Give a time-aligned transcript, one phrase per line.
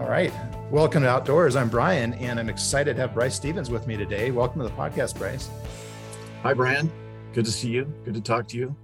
[0.00, 0.32] All right.
[0.70, 1.56] Welcome to Outdoors.
[1.56, 4.30] I'm Brian, and I'm excited to have Bryce Stevens with me today.
[4.30, 5.50] Welcome to the podcast, Bryce.
[6.42, 6.90] Hi, Brian.
[7.34, 7.84] Good to see you.
[8.06, 8.74] Good to talk to you.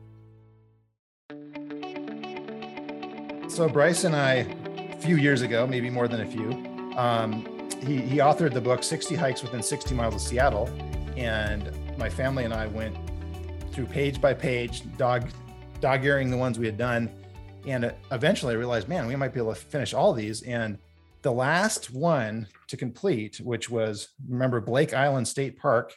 [3.49, 6.51] So, Bryce and I, a few years ago, maybe more than a few,
[6.99, 7.47] um,
[7.83, 10.69] he, he authored the book 60 Hikes Within 60 Miles of Seattle.
[11.17, 12.95] And my family and I went
[13.73, 15.31] through page by page, dog
[15.81, 17.11] dog earing the ones we had done.
[17.67, 20.43] And eventually I realized, man, we might be able to finish all these.
[20.43, 20.77] And
[21.27, 25.93] the last one to complete, which was remember Blake Island State Park,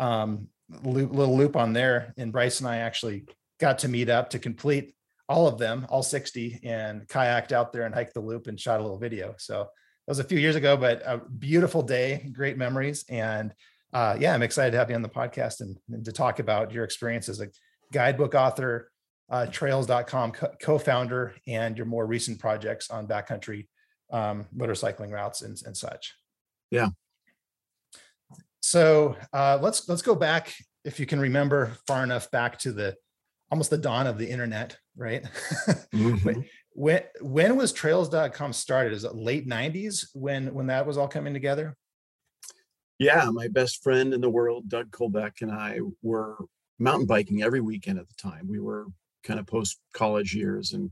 [0.00, 0.48] um,
[0.82, 2.12] loop, little loop on there.
[2.16, 3.26] And Bryce and I actually
[3.60, 4.96] got to meet up to complete
[5.28, 8.80] all of them, all 60, and kayaked out there and hiked the loop and shot
[8.80, 9.36] a little video.
[9.38, 13.04] So that was a few years ago, but a beautiful day, great memories.
[13.08, 13.54] And
[13.92, 16.72] uh, yeah, I'm excited to have you on the podcast and, and to talk about
[16.72, 17.46] your experience as a
[17.92, 18.90] guidebook author,
[19.30, 23.68] uh, trails.com co founder, and your more recent projects on backcountry
[24.10, 26.14] um, motorcycling routes and, and such.
[26.70, 26.88] Yeah.
[28.60, 32.96] So uh, let's let's go back, if you can remember far enough back to the
[33.50, 35.24] almost the dawn of the internet, right?
[35.94, 36.40] Mm-hmm.
[36.72, 38.92] when when was trails.com started?
[38.92, 41.76] Is it late 90s when when that was all coming together?
[42.98, 46.36] Yeah, my best friend in the world, Doug Colbeck, and I were
[46.78, 48.48] mountain biking every weekend at the time.
[48.48, 48.86] We were
[49.24, 50.90] kind of post college years and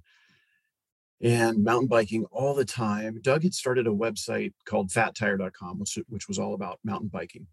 [1.22, 3.20] and mountain biking all the time.
[3.22, 7.46] Doug had started a website called fattire.com, which, which was all about mountain biking.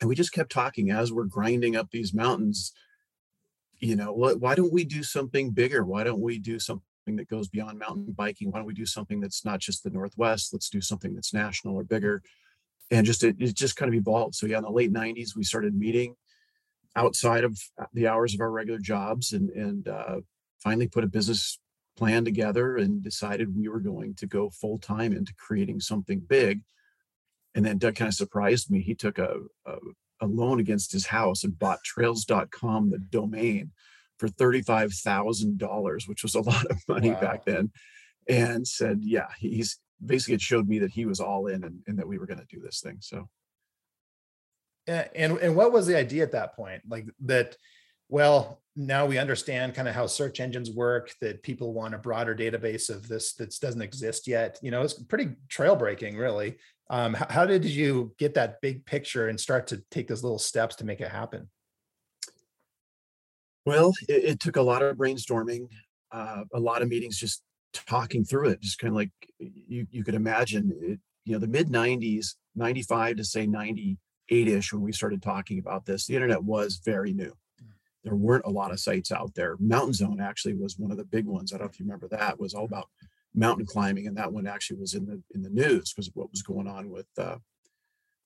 [0.00, 2.72] And we just kept talking as we're grinding up these mountains.
[3.78, 5.84] You know, why don't we do something bigger?
[5.84, 8.50] Why don't we do something that goes beyond mountain biking?
[8.50, 10.52] Why don't we do something that's not just the Northwest?
[10.52, 12.22] Let's do something that's national or bigger.
[12.90, 14.34] And just it, it just kind of evolved.
[14.34, 16.16] So yeah, in the late 90s, we started meeting
[16.96, 17.58] outside of
[17.92, 20.20] the hours of our regular jobs and and uh,
[20.58, 21.58] finally put a business
[21.96, 26.62] plan together and decided we were going to go full time into creating something big.
[27.54, 28.80] And then Doug kind of surprised me.
[28.80, 29.76] He took a, a,
[30.22, 33.72] a loan against his house and bought trails.com, the domain,
[34.18, 37.20] for $35,000, which was a lot of money wow.
[37.20, 37.70] back then.
[38.28, 41.98] And said, yeah, he's basically it showed me that he was all in and, and
[41.98, 42.98] that we were going to do this thing.
[43.00, 43.28] So,
[44.86, 46.82] and and what was the idea at that point?
[46.88, 47.56] Like that,
[48.08, 52.34] well, now we understand kind of how search engines work that people want a broader
[52.34, 56.56] database of this that doesn't exist yet you know it's pretty trail breaking really.
[56.90, 60.38] Um, how, how, did you get that big picture and start to take those little
[60.38, 61.48] steps to make it happen?
[63.64, 65.68] Well it, it took a lot of brainstorming
[66.10, 70.04] uh, a lot of meetings just talking through it just kind of like you, you
[70.04, 75.22] could imagine it, you know the mid 90s 95 to say 98ish when we started
[75.22, 77.32] talking about this the internet was very new
[78.04, 79.56] there weren't a lot of sites out there.
[79.60, 81.52] Mountain Zone actually was one of the big ones.
[81.52, 82.34] I don't know if you remember that.
[82.34, 82.88] It was all about
[83.34, 86.30] mountain climbing, and that one actually was in the in the news because of what
[86.30, 87.36] was going on with uh,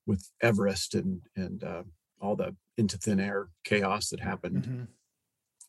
[0.05, 1.83] with Everest and and uh,
[2.19, 4.83] all the into thin air chaos that happened mm-hmm.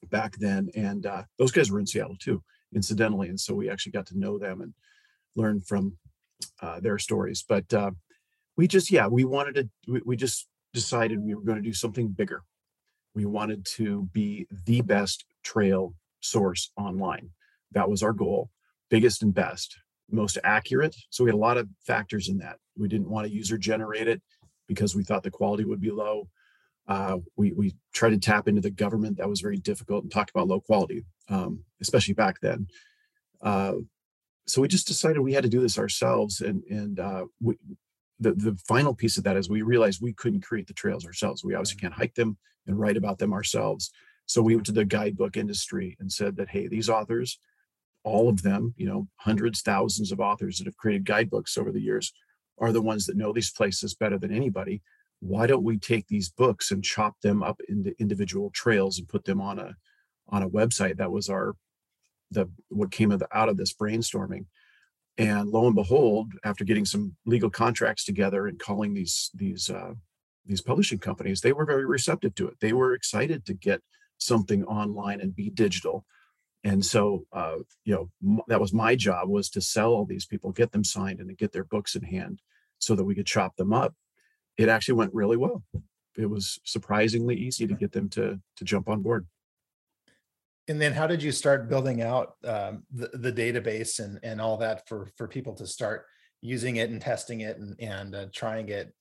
[0.09, 0.71] back then.
[0.75, 2.43] And uh, those guys were in Seattle too,
[2.75, 4.73] incidentally, and so we actually got to know them and
[5.37, 5.99] learn from
[6.63, 7.45] uh, their stories.
[7.47, 7.91] But uh,
[8.57, 9.69] we just yeah, we wanted to.
[9.87, 12.43] We, we just decided we were going to do something bigger
[13.19, 17.31] we wanted to be the best trail source online.
[17.73, 18.49] That was our goal,
[18.91, 19.77] biggest and best,
[20.09, 20.95] most accurate.
[21.11, 22.59] So we had a lot of factors in that.
[22.77, 24.23] We didn't want to user generate it
[24.69, 26.29] because we thought the quality would be low.
[26.87, 29.19] Uh, we we tried to tap into the government.
[29.19, 32.69] That was very difficult and talk about low quality, um, especially back then.
[33.43, 33.73] Uh,
[34.47, 37.57] so we just decided we had to do this ourselves, and and uh, we,
[38.21, 41.45] the the final piece of that is we realized we couldn't create the trails ourselves.
[41.45, 42.37] We obviously can't hike them
[42.67, 43.91] and write about them ourselves.
[44.27, 47.39] So we went to the guidebook industry and said that hey, these authors,
[48.05, 51.81] all of them, you know, hundreds, thousands of authors that have created guidebooks over the
[51.81, 52.13] years,
[52.59, 54.83] are the ones that know these places better than anybody.
[55.21, 59.25] Why don't we take these books and chop them up into individual trails and put
[59.25, 59.75] them on a
[60.29, 60.97] on a website?
[60.97, 61.55] That was our
[62.31, 64.47] the what came out of this brainstorming
[65.19, 69.93] and lo and behold after getting some legal contracts together and calling these these uh,
[70.47, 72.55] these publishing companies they were very receptive to it.
[72.61, 73.83] They were excited to get
[74.17, 76.05] something online and be digital.
[76.65, 80.27] And so uh, you know m- that was my job was to sell all these
[80.27, 82.41] people get them signed and get their books in hand
[82.79, 83.95] so that we could chop them up.
[84.57, 85.63] It actually went really well.
[86.17, 89.27] It was surprisingly easy to get them to to jump on board
[90.69, 94.59] and then how did you start building out um, the, the database and, and all
[94.59, 96.07] that for, for people to start
[96.43, 98.95] using it and testing it and, and uh, trying it?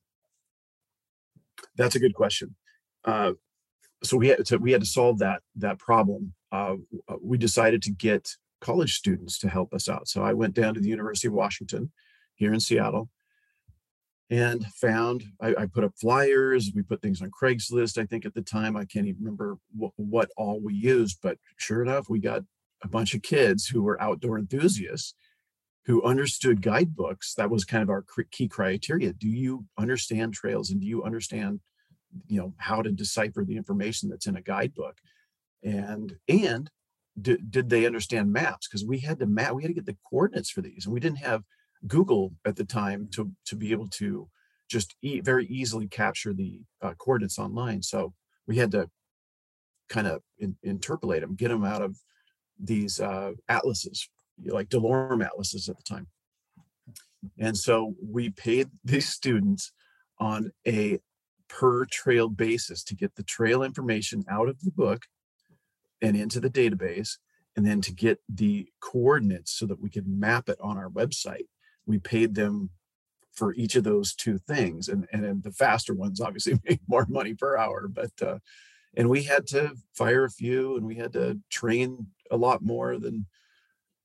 [1.76, 2.56] That's a good question.
[3.04, 3.34] Uh,
[4.04, 6.34] so we had to, we had to solve that, that problem.
[6.52, 6.76] Uh,
[7.22, 8.30] we decided to get
[8.62, 10.08] college students to help us out.
[10.08, 11.92] So I went down to the University of Washington
[12.36, 13.10] here in Seattle
[14.30, 18.34] and found I, I, put up flyers we put things on craigslist i think at
[18.34, 22.20] the time i can't even remember what, what, all we used but sure enough we
[22.20, 22.44] got
[22.84, 25.14] a bunch of kids who were outdoor enthusiasts
[25.88, 27.34] who understood guidebooks.
[27.36, 29.14] That was kind of our key criteria.
[29.14, 31.62] Do you understand trails and do you understand
[32.28, 34.98] you know how to decipher the information that's in a guidebook?
[35.64, 36.70] And and
[37.20, 38.68] did, did they understand maps?
[38.68, 41.00] Because we had to map we had to get the coordinates for these and we
[41.00, 41.44] didn't have
[41.86, 44.30] Google at the time to to be able to
[44.70, 47.82] just e- very easily capture the uh, coordinates online.
[47.82, 48.14] So
[48.48, 48.90] we had to
[49.90, 51.98] kind of in, interpolate them, get them out of
[52.60, 54.10] these uh, atlases,
[54.46, 56.08] like DeLorme atlases at the time.
[57.38, 59.72] And so we paid these students
[60.20, 61.00] on a
[61.48, 65.06] per trail basis to get the trail information out of the book
[66.02, 67.18] and into the database,
[67.56, 71.46] and then to get the coordinates so that we could map it on our website
[71.88, 72.70] we paid them
[73.34, 77.34] for each of those two things and and the faster ones obviously made more money
[77.34, 78.38] per hour but uh,
[78.96, 82.98] and we had to fire a few and we had to train a lot more
[83.00, 83.26] than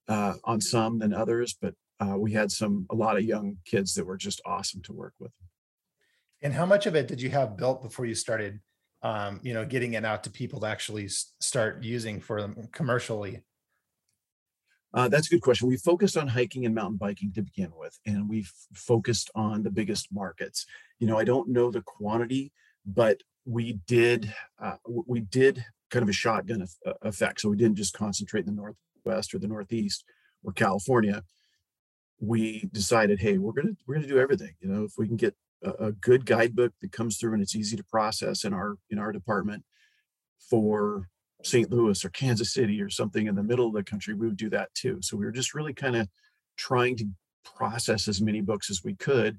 [0.08, 3.94] uh, on some than others but uh, we had some a lot of young kids
[3.94, 5.30] that were just awesome to work with.
[6.42, 8.60] And how much of it did you have built before you started
[9.02, 13.42] um, you know getting it out to people to actually start using for them commercially
[14.94, 15.68] uh, that's a good question.
[15.68, 19.70] We focused on hiking and mountain biking to begin with, and we focused on the
[19.70, 20.66] biggest markets.
[20.98, 22.52] You know, I don't know the quantity,
[22.84, 27.40] but we did uh, we did kind of a shotgun uh, effect.
[27.40, 28.62] So we didn't just concentrate in the
[29.04, 30.04] northwest or the northeast
[30.44, 31.22] or California.
[32.20, 34.54] We decided, hey, we're gonna we're gonna do everything.
[34.60, 37.56] You know, if we can get a, a good guidebook that comes through and it's
[37.56, 39.64] easy to process in our in our department
[40.50, 41.08] for
[41.42, 41.70] St.
[41.70, 44.50] Louis or Kansas City or something in the middle of the country, we would do
[44.50, 44.98] that too.
[45.02, 46.08] So we were just really kind of
[46.56, 47.08] trying to
[47.44, 49.38] process as many books as we could.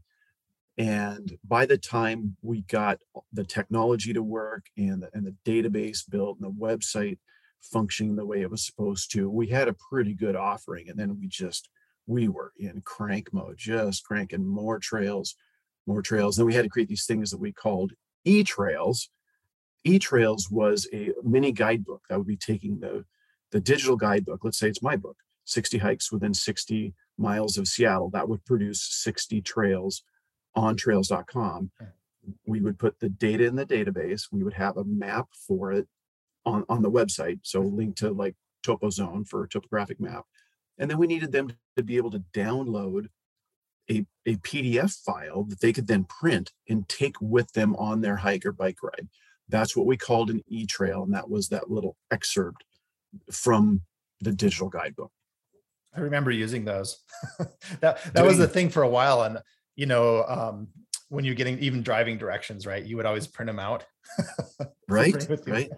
[0.77, 2.99] And by the time we got
[3.31, 7.19] the technology to work and the, and the database built and the website
[7.61, 10.89] functioning the way it was supposed to, we had a pretty good offering.
[10.89, 11.69] And then we just,
[12.07, 15.35] we were in crank mode, just cranking more trails,
[15.85, 16.35] more trails.
[16.35, 17.93] Then we had to create these things that we called
[18.25, 19.09] e trails
[19.85, 23.05] eTrails was a mini guidebook that would be taking the,
[23.51, 24.43] the digital guidebook.
[24.43, 28.09] Let's say it's my book, 60 hikes within 60 miles of Seattle.
[28.09, 30.03] That would produce 60 trails
[30.55, 31.71] on trails.com.
[31.79, 31.85] Hmm.
[32.45, 34.27] We would put the data in the database.
[34.31, 35.87] We would have a map for it
[36.45, 37.39] on, on the website.
[37.43, 40.23] So link to like TopoZone for a topographic map.
[40.77, 43.07] And then we needed them to be able to download
[43.89, 48.17] a, a PDF file that they could then print and take with them on their
[48.17, 49.07] hike or bike ride.
[49.49, 52.63] That's what we called an e-trail, and that was that little excerpt
[53.31, 53.81] from
[54.21, 55.11] the digital guidebook.
[55.95, 56.99] I remember using those.
[57.81, 59.39] that that was the thing for a while, and
[59.75, 60.67] you know, um,
[61.09, 62.83] when you're getting even driving directions, right?
[62.83, 63.85] You would always print them out.
[64.89, 65.15] right.
[65.45, 65.69] Right.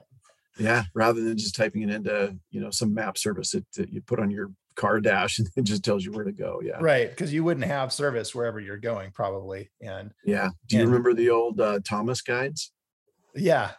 [0.57, 0.83] Yeah.
[0.93, 4.19] Rather than just typing it into you know some map service that, that you put
[4.19, 6.61] on your car dash and it just tells you where to go.
[6.63, 6.77] Yeah.
[6.79, 7.09] Right.
[7.09, 9.69] Because you wouldn't have service wherever you're going, probably.
[9.81, 10.49] And yeah.
[10.67, 12.71] Do you and, remember the old uh, Thomas guides?
[13.35, 13.71] Yeah.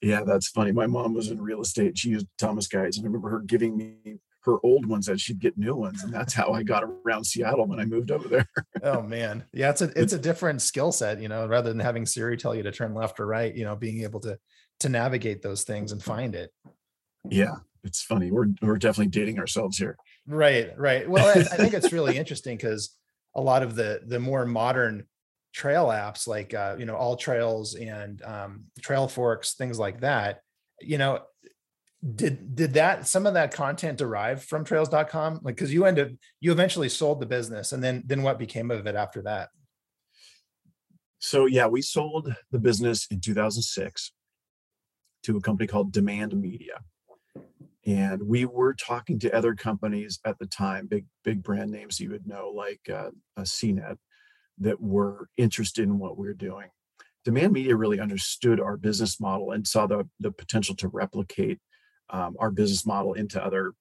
[0.00, 0.72] Yeah, that's funny.
[0.72, 1.96] My mom was in real estate.
[1.96, 2.98] She used Thomas guides.
[2.98, 6.02] I remember her giving me her old ones that she'd get new ones.
[6.02, 8.48] And that's how I got around Seattle when I moved over there.
[8.82, 9.44] oh man.
[9.52, 12.54] Yeah, it's a it's a different skill set, you know, rather than having Siri tell
[12.54, 14.38] you to turn left or right, you know, being able to
[14.80, 16.50] to navigate those things and find it.
[17.28, 17.54] Yeah,
[17.84, 18.32] it's funny.
[18.32, 19.96] We're we're definitely dating ourselves here.
[20.26, 21.08] Right, right.
[21.08, 22.96] Well, I, I think it's really interesting because
[23.34, 25.06] a lot of the the more modern
[25.52, 30.40] trail apps like uh, you know all trails and um, Trailforks things like that
[30.80, 31.20] you know
[32.16, 36.50] did did that some of that content derive from trails.com like because you ended you
[36.50, 39.50] eventually sold the business and then then what became of it after that?
[41.20, 44.12] So yeah we sold the business in 2006
[45.24, 46.80] to a company called demand media.
[47.86, 52.10] And we were talking to other companies at the time big big brand names you
[52.10, 53.96] would know like uh, uh, cnet
[54.58, 56.68] that were interested in what we are doing.
[57.24, 61.60] Demand Media really understood our business model and saw the, the potential to replicate
[62.10, 63.72] um, our business model into other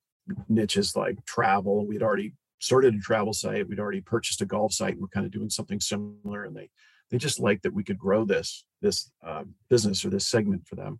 [0.47, 1.87] niches like travel.
[1.87, 3.67] We'd already started a travel site.
[3.67, 4.97] We'd already purchased a golf site.
[4.99, 6.69] We're kind of doing something similar, and they
[7.09, 10.75] they just liked that we could grow this this uh, business or this segment for
[10.75, 10.99] them.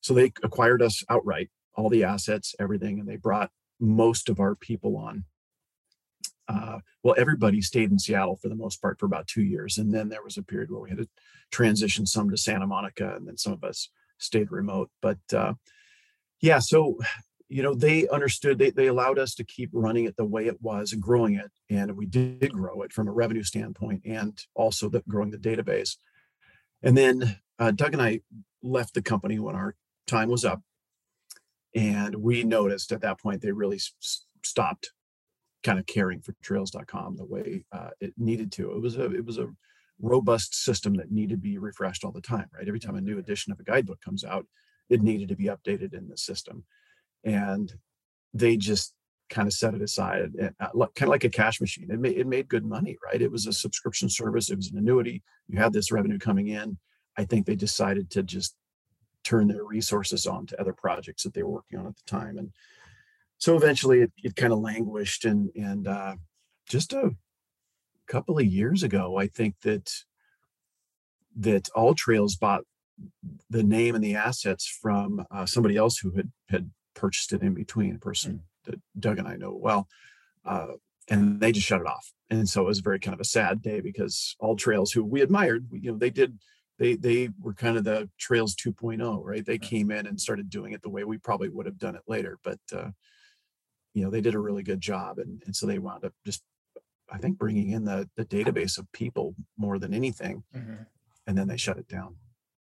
[0.00, 4.54] So they acquired us outright, all the assets, everything, and they brought most of our
[4.54, 5.24] people on
[6.48, 9.78] uh, well, everybody stayed in Seattle for the most part for about two years.
[9.78, 11.08] And then there was a period where we had to
[11.50, 14.90] transition some to Santa Monica, and then some of us stayed remote.
[15.02, 15.54] But uh,
[16.40, 16.98] yeah, so
[17.48, 20.60] you know they understood they, they allowed us to keep running it the way it
[20.60, 24.88] was and growing it and we did grow it from a revenue standpoint and also
[24.88, 25.96] the, growing the database
[26.82, 28.20] and then uh, doug and i
[28.62, 29.74] left the company when our
[30.06, 30.60] time was up
[31.74, 34.92] and we noticed at that point they really s- stopped
[35.64, 38.72] kind of caring for trails.com the way uh, it needed to.
[38.72, 39.48] It was a it was a
[40.00, 42.68] robust system that needed to be refreshed all the time right?
[42.68, 43.20] Every time a new mm-hmm.
[43.20, 44.46] edition of a guidebook comes out
[44.88, 46.64] it needed to be updated in the system.
[47.24, 47.72] And
[48.32, 48.94] they just
[49.30, 51.90] kind of set it aside and kind of like a cash machine.
[51.90, 53.20] It made, it made good money right?
[53.20, 54.50] It was a subscription service.
[54.50, 55.22] It was an annuity.
[55.48, 56.78] You had this revenue coming in.
[57.16, 58.54] I think they decided to just
[59.24, 62.38] turn their resources on to other projects that they were working on at the time.
[62.38, 62.50] And
[63.38, 66.14] so eventually it, it kind of languished and and uh,
[66.68, 67.14] just a
[68.06, 69.90] couple of years ago i think that
[71.36, 72.64] that all trails bought
[73.50, 77.54] the name and the assets from uh, somebody else who had had purchased it in
[77.54, 78.40] between, a person mm.
[78.64, 79.88] that Doug and I know well,
[80.44, 80.72] uh,
[81.08, 82.12] and they just shut it off.
[82.30, 85.22] And so it was very kind of a sad day because all trails who we
[85.22, 86.38] admired, you know, they did.
[86.78, 89.44] They they were kind of the trails 2.0, right?
[89.44, 92.02] They came in and started doing it the way we probably would have done it
[92.06, 92.90] later, but uh,
[93.98, 96.42] you know they did a really good job, and and so they wound up just,
[97.10, 100.84] I think, bringing in the the database of people more than anything, mm-hmm.
[101.26, 102.14] and then they shut it down.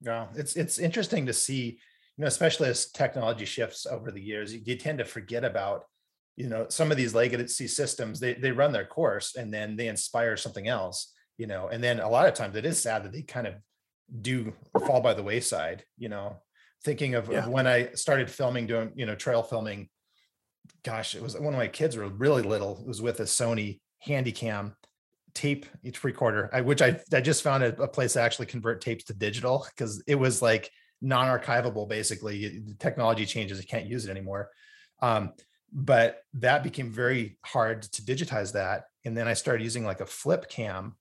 [0.02, 1.78] Yeah, it's it's interesting to see,
[2.16, 5.86] you know, especially as technology shifts over the years, you, you tend to forget about,
[6.36, 8.20] you know, some of these legacy systems.
[8.20, 11.98] They they run their course and then they inspire something else, you know, and then
[11.98, 13.54] a lot of times it is sad that they kind of
[14.20, 14.52] do
[14.86, 15.84] fall by the wayside.
[15.96, 16.42] You know,
[16.84, 17.38] thinking of, yeah.
[17.38, 19.88] of when I started filming, doing you know trail filming.
[20.84, 22.78] Gosh, it was one of my kids were really little.
[22.80, 24.74] It was with a Sony Handycam
[25.34, 28.80] tape each recorder, I, which I I just found a, a place to actually convert
[28.80, 31.88] tapes to digital because it was like non-archivable.
[31.88, 34.50] Basically, the technology changes; you can't use it anymore.
[35.00, 35.32] Um,
[35.72, 40.06] but that became very hard to digitize that, and then I started using like a
[40.06, 40.96] flip cam.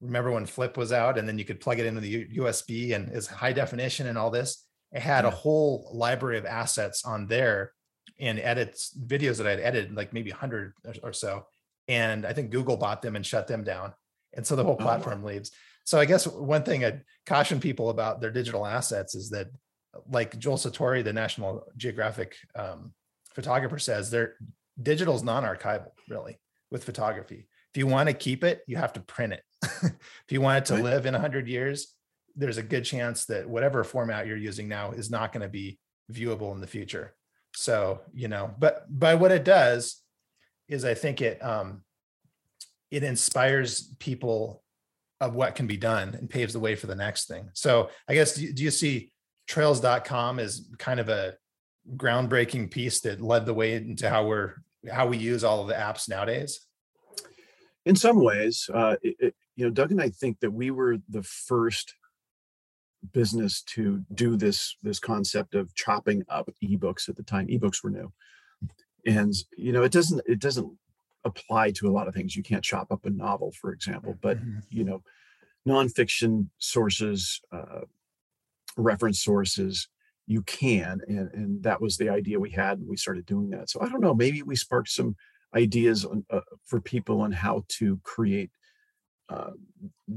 [0.00, 3.12] Remember when flip was out, and then you could plug it into the USB and
[3.12, 4.64] is high definition and all this.
[4.92, 5.28] It had yeah.
[5.28, 7.72] a whole library of assets on there
[8.18, 11.46] and edits videos that I'd edited, like maybe 100 or so
[11.88, 13.92] and I think Google bought them and shut them down.
[14.34, 15.28] And so the whole oh, platform oh.
[15.28, 15.50] leaves.
[15.84, 19.48] So I guess one thing I'd caution people about their digital assets is that,
[20.10, 22.92] like Joel Sartore, the National Geographic um,
[23.34, 24.34] photographer, says, their
[24.80, 26.38] digital is non-archival, really,
[26.70, 27.48] with photography.
[27.72, 29.42] If you want to keep it, you have to print it.
[29.62, 30.84] if you want it to right.
[30.84, 31.94] live in 100 years,
[32.36, 35.78] there's a good chance that whatever format you're using now is not going to be
[36.12, 37.14] viewable in the future.
[37.54, 40.02] So, you know, but by what it does
[40.68, 41.82] is I think it um,
[42.90, 44.62] it inspires people
[45.20, 47.50] of what can be done and paves the way for the next thing.
[47.54, 49.10] So I guess do, you see
[49.46, 51.34] trails.com as kind of a
[51.96, 54.54] groundbreaking piece that led the way into how we're
[54.90, 56.60] how we use all of the apps nowadays?
[57.84, 60.98] In some ways, uh, it, it, you know, Doug and I think that we were
[61.08, 61.94] the first
[63.12, 67.46] business to do this this concept of chopping up ebooks at the time.
[67.48, 68.12] Ebooks were new.
[69.06, 70.70] And you know it doesn't it doesn't
[71.24, 72.36] apply to a lot of things.
[72.36, 74.58] You can't chop up a novel for example but mm-hmm.
[74.70, 75.02] you know
[75.66, 77.82] nonfiction sources uh,
[78.76, 79.88] reference sources
[80.26, 83.70] you can and and that was the idea we had and we started doing that.
[83.70, 85.16] So i don't know maybe we sparked some
[85.54, 88.50] ideas on, uh, for people on how to create
[89.28, 89.50] uh,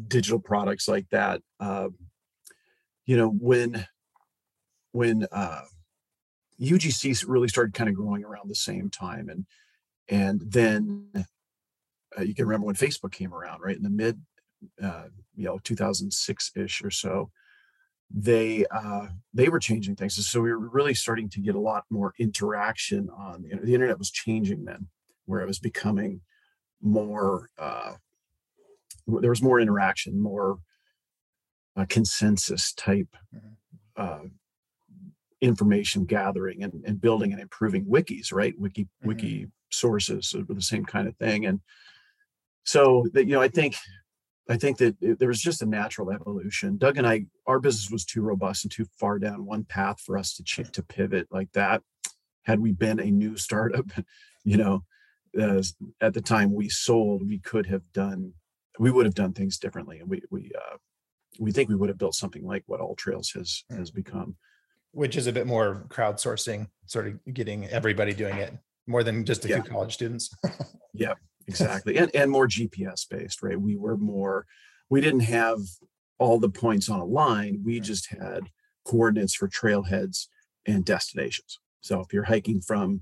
[0.07, 1.89] digital products like that uh,
[3.11, 3.85] you know when
[4.93, 5.63] when uh,
[6.61, 9.45] UGC really started kind of growing around the same time, and
[10.07, 11.09] and then
[12.17, 14.21] uh, you can remember when Facebook came around, right in the mid,
[14.81, 17.29] uh, you know, 2006 ish or so.
[18.09, 21.83] They uh, they were changing things, so we were really starting to get a lot
[21.89, 24.87] more interaction on the, the internet was changing then,
[25.25, 26.21] where it was becoming
[26.81, 27.49] more.
[27.59, 27.95] Uh,
[29.05, 30.59] there was more interaction, more
[31.75, 33.47] uh, consensus type mm-hmm.
[33.95, 34.27] uh,
[35.41, 38.53] information gathering and, and building and improving wikis, right?
[38.57, 39.07] Wiki mm-hmm.
[39.07, 41.45] wiki sources are the same kind of thing.
[41.45, 41.61] And
[42.63, 43.75] so that you know, I think
[44.49, 46.77] I think that it, there was just a natural evolution.
[46.77, 50.17] Doug and I, our business was too robust and too far down one path for
[50.17, 51.81] us to ch- to pivot like that.
[52.43, 53.85] Had we been a new startup,
[54.43, 54.83] you know,
[55.39, 55.61] uh,
[56.01, 58.33] at the time we sold, we could have done,
[58.79, 60.77] we would have done things differently, and we we uh,
[61.39, 64.35] we think we would have built something like what All Trails has has become
[64.91, 68.53] which is a bit more crowdsourcing, sort of getting everybody doing it
[68.87, 69.61] more than just a yeah.
[69.61, 70.29] few college students.
[70.93, 71.13] yeah,
[71.47, 71.97] exactly.
[71.97, 73.59] And and more GPS based, right?
[73.59, 74.45] We were more,
[74.89, 75.59] we didn't have
[76.19, 77.61] all the points on a line.
[77.63, 78.49] We just had
[78.85, 80.27] coordinates for trailheads
[80.65, 81.59] and destinations.
[81.79, 83.01] So if you're hiking from,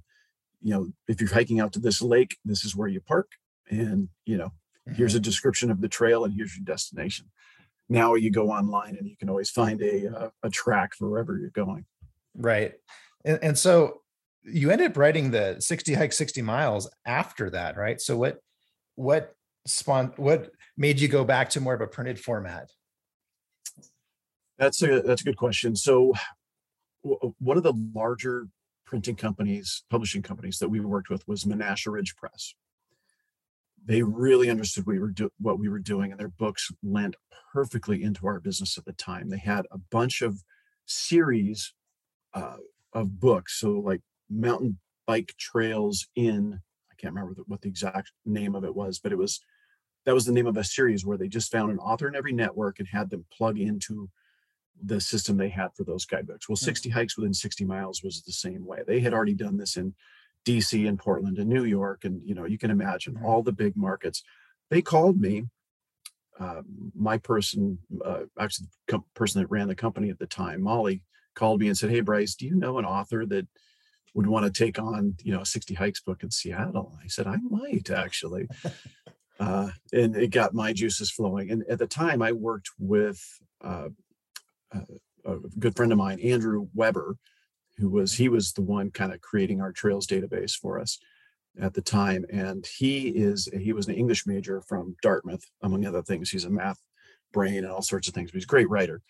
[0.62, 3.32] you know, if you're hiking out to this lake, this is where you park.
[3.70, 4.94] And, you know, mm-hmm.
[4.94, 7.30] here's a description of the trail and here's your destination.
[7.90, 11.10] Now you go online and you can always find a, a, uh, a track for
[11.10, 11.86] wherever you're going.
[12.36, 12.74] Right.
[13.26, 14.02] And, and so
[14.44, 18.00] you ended up writing the 60 hike 60 miles after that, right?
[18.00, 18.40] So what,
[18.96, 19.34] what
[19.66, 22.70] spawn, what made you go back to more of a printed format?
[24.58, 25.76] That's a, that's a good question.
[25.76, 26.14] So
[27.02, 28.48] one of the larger
[28.86, 32.54] printing companies, publishing companies that we worked with was Menasha Ridge Press.
[33.90, 37.16] They really understood we were do- what we were doing, and their books lent
[37.52, 39.30] perfectly into our business at the time.
[39.30, 40.44] They had a bunch of
[40.86, 41.74] series
[42.36, 42.58] uh,
[42.94, 44.78] of books, so like mountain
[45.08, 46.62] bike trails in.
[46.92, 49.40] I can't remember what the exact name of it was, but it was
[50.06, 52.32] that was the name of a series where they just found an author in every
[52.32, 54.08] network and had them plug into
[54.84, 56.48] the system they had for those guidebooks.
[56.48, 56.66] Well, hmm.
[56.66, 58.82] 60 hikes within 60 miles was the same way.
[58.86, 59.96] They had already done this in
[60.46, 62.06] DC and Portland and New York.
[62.06, 63.26] And, you know, you can imagine mm-hmm.
[63.26, 64.24] all the big markets.
[64.70, 65.46] They called me,
[66.40, 66.62] uh,
[66.96, 71.02] my person, uh, actually the com- person that ran the company at the time, Molly,
[71.36, 73.48] called me and said, Hey, Bryce, do you know an author that
[74.14, 76.98] would want to take on, you know, a 60 hikes book in Seattle?
[77.04, 78.48] I said, I might actually.
[79.40, 81.52] uh, and it got my juices flowing.
[81.52, 83.22] And at the time, I worked with
[83.62, 83.90] uh,
[85.26, 87.18] a good friend of mine, Andrew Weber,
[87.80, 91.00] who was he was the one kind of creating our trails database for us
[91.60, 96.04] at the time and he is he was an english major from dartmouth among other
[96.04, 96.30] things.
[96.30, 96.80] He's a math
[97.32, 99.02] brain and all sorts of things but he's a great writer.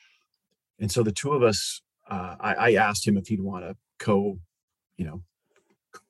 [0.79, 3.75] And so the two of us uh, I, I, asked him if he'd want to
[3.99, 4.39] co
[4.97, 5.21] you know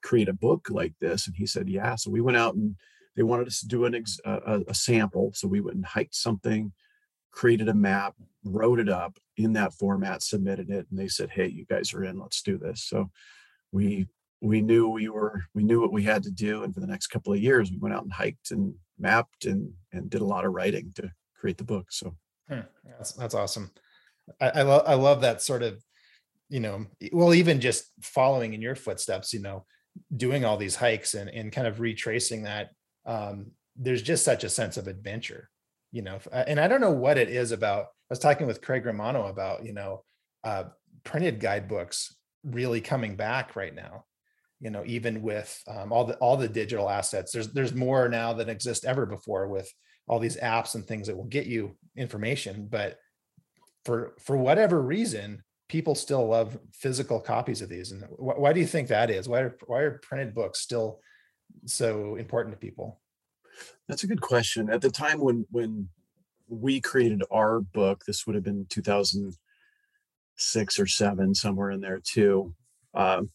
[0.01, 1.95] create a book like this and he said yeah.
[1.95, 2.75] So we went out and
[3.15, 6.15] they wanted us to do an ex, a, a sample so we went and hiked
[6.15, 6.71] something
[7.31, 11.47] created a map, wrote it up in that format, submitted it, and they said, "Hey,
[11.47, 12.19] you guys are in.
[12.19, 13.09] Let's do this." So
[13.71, 14.07] we
[14.41, 17.07] we knew we were we knew what we had to do, and for the next
[17.07, 20.45] couple of years, we went out and hiked and mapped and and did a lot
[20.45, 21.91] of writing to create the book.
[21.91, 22.15] So
[22.49, 22.61] hmm,
[22.97, 23.71] that's that's awesome.
[24.39, 25.83] I, I love I love that sort of
[26.49, 29.65] you know well even just following in your footsteps you know
[30.15, 32.71] doing all these hikes and and kind of retracing that
[33.05, 35.49] um there's just such a sense of adventure
[35.91, 38.61] you know uh, and i don't know what it is about i was talking with
[38.61, 40.03] craig romano about you know
[40.43, 40.63] uh,
[41.03, 44.05] printed guidebooks really coming back right now
[44.59, 47.31] you know even with um, all the all the digital assets.
[47.31, 49.71] There's there's more now than exist ever before with
[50.07, 52.97] all these apps and things that will get you information but
[53.85, 58.59] for for whatever reason people still love physical copies of these and wh- why do
[58.59, 59.29] you think that is?
[59.29, 60.99] Why are, why are printed books still
[61.65, 62.99] so important to people
[63.89, 64.69] that's a good question.
[64.69, 65.89] At the time when when
[66.47, 72.53] we created our book, this would have been 2006 or seven, somewhere in there too.
[72.93, 73.31] Um,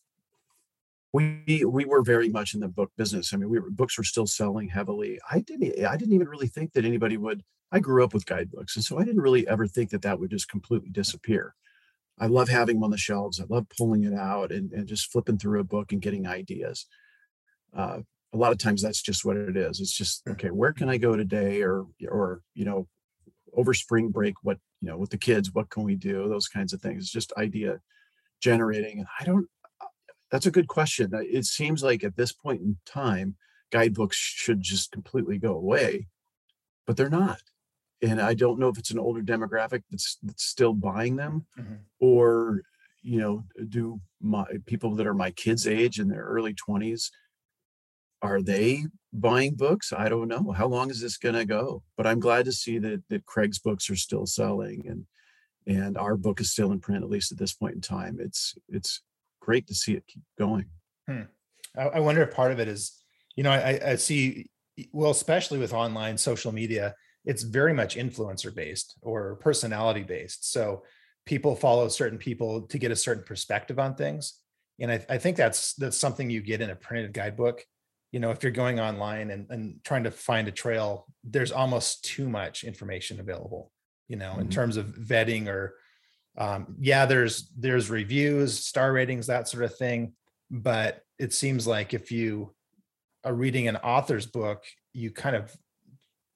[1.12, 3.34] we we were very much in the book business.
[3.34, 5.18] I mean, we were, books were still selling heavily.
[5.28, 7.42] I didn't I didn't even really think that anybody would.
[7.72, 10.30] I grew up with guidebooks, and so I didn't really ever think that that would
[10.30, 11.56] just completely disappear.
[12.20, 13.40] I love having them on the shelves.
[13.40, 16.86] I love pulling it out and, and just flipping through a book and getting ideas.
[17.76, 18.02] Uh,
[18.34, 19.80] a lot of times that's just what it is.
[19.80, 20.50] It's just okay.
[20.50, 22.88] Where can I go today, or or you know,
[23.54, 26.28] over spring break, what you know, with the kids, what can we do?
[26.28, 27.04] Those kinds of things.
[27.04, 27.80] It's just idea
[28.42, 28.98] generating.
[28.98, 29.46] And I don't.
[30.30, 31.12] That's a good question.
[31.14, 33.36] It seems like at this point in time,
[33.70, 36.08] guidebooks should just completely go away,
[36.86, 37.40] but they're not.
[38.02, 41.74] And I don't know if it's an older demographic that's, that's still buying them, mm-hmm.
[42.00, 42.62] or
[43.02, 47.10] you know, do my people that are my kids' age in their early twenties
[48.22, 49.92] are they buying books?
[49.92, 50.52] I don't know.
[50.52, 51.82] How long is this going to go?
[51.96, 55.06] But I'm glad to see that that Craig's books are still selling and
[55.66, 58.18] and our book is still in print at least at this point in time.
[58.20, 59.02] It's it's
[59.40, 60.66] great to see it keep going.
[61.08, 61.22] Hmm.
[61.76, 63.02] I, I, wonder if part of it is,
[63.36, 64.46] you know, I, I see
[64.92, 70.50] well, especially with online social media, it's very much influencer based or personality based.
[70.50, 70.82] So
[71.26, 74.34] people follow certain people to get a certain perspective on things.
[74.80, 77.64] And I, I think that's that's something you get in a printed guidebook
[78.14, 82.04] you know if you're going online and, and trying to find a trail there's almost
[82.04, 83.72] too much information available
[84.06, 84.42] you know mm-hmm.
[84.42, 85.74] in terms of vetting or
[86.38, 90.12] um, yeah there's there's reviews star ratings that sort of thing
[90.48, 92.54] but it seems like if you
[93.24, 95.52] are reading an author's book you kind of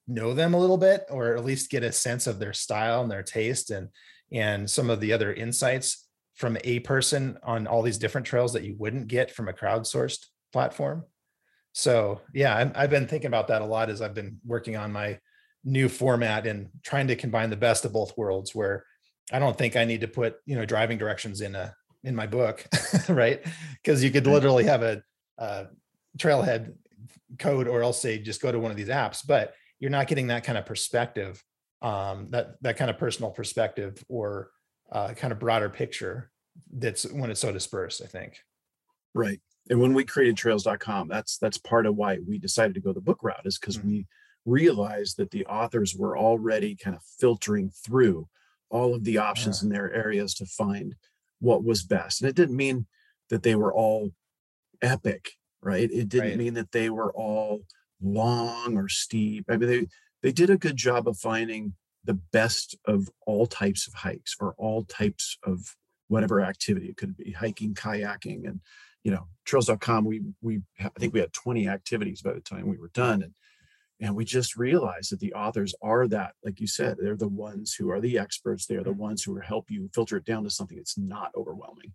[0.09, 3.11] know them a little bit or at least get a sense of their style and
[3.11, 3.89] their taste and
[4.33, 8.65] and some of the other insights from a person on all these different trails that
[8.65, 11.05] you wouldn't get from a crowdsourced platform
[11.79, 14.93] so yeah i have been thinking about that a lot as i've been working on
[14.93, 15.19] my
[15.65, 18.85] new format and trying to combine the best of both worlds where
[19.33, 22.27] i don't think i need to put you know driving directions in a in my
[22.27, 22.67] book,
[23.09, 23.45] right?
[23.83, 25.03] Because you could literally have a,
[25.39, 25.67] a
[26.17, 26.75] trailhead
[27.39, 30.29] code or else say just go to one of these apps, but you're not getting
[30.29, 31.43] that kind of perspective,
[31.83, 34.51] um, that that kind of personal perspective or
[34.91, 36.31] uh, kind of broader picture
[36.73, 38.39] that's when it's so dispersed, I think.
[39.15, 39.41] Right.
[39.71, 43.01] And when we created trails.com, that's that's part of why we decided to go the
[43.01, 43.89] book route is because mm-hmm.
[43.89, 44.07] we
[44.45, 48.29] realized that the authors were already kind of filtering through
[48.71, 49.67] all of the options yeah.
[49.67, 50.95] in their areas to find
[51.41, 52.21] what was best.
[52.21, 52.87] And it didn't mean
[53.31, 54.13] that they were all
[54.83, 55.91] epic, right?
[55.91, 56.39] It didn't right.
[56.39, 57.65] mean that they were all
[58.01, 59.45] long or steep.
[59.49, 59.87] I mean, they
[60.23, 64.55] they did a good job of finding the best of all types of hikes or
[64.57, 65.77] all types of
[66.09, 68.61] whatever activity it could be hiking kayaking and
[69.09, 72.77] you know trails.com we we i think we had 20 activities by the time we
[72.77, 73.33] were done and
[74.01, 77.75] and we just realized that the authors are that like you said they're the ones
[77.75, 80.77] who are the experts they're the ones who help you filter it down to something
[80.77, 81.91] that's not overwhelming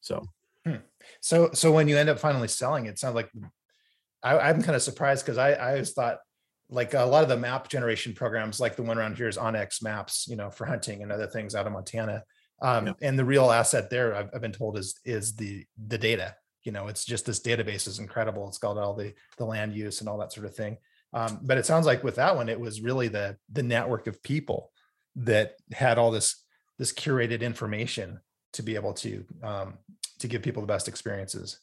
[0.00, 0.24] so
[0.64, 0.76] hmm.
[1.20, 3.28] so so when you end up finally selling it sounds like
[4.22, 6.18] I, am kind of surprised because I, I always thought
[6.68, 9.84] like a lot of the map generation programs, like the one around here is onX
[9.84, 12.24] Maps, you know, for hunting and other things out of Montana.
[12.62, 12.92] Um, yeah.
[13.02, 16.36] And the real asset there, I've, I've, been told, is is the the data.
[16.64, 18.48] You know, it's just this database is incredible.
[18.48, 20.78] It's got all the the land use and all that sort of thing.
[21.12, 24.22] Um, but it sounds like with that one, it was really the the network of
[24.22, 24.72] people
[25.16, 26.44] that had all this
[26.78, 28.20] this curated information
[28.52, 29.74] to be able to um,
[30.18, 31.60] to give people the best experiences.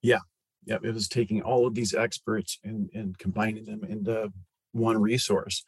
[0.00, 0.18] Yeah,
[0.64, 4.32] yeah, it was taking all of these experts and, and combining them into
[4.72, 5.64] one resource.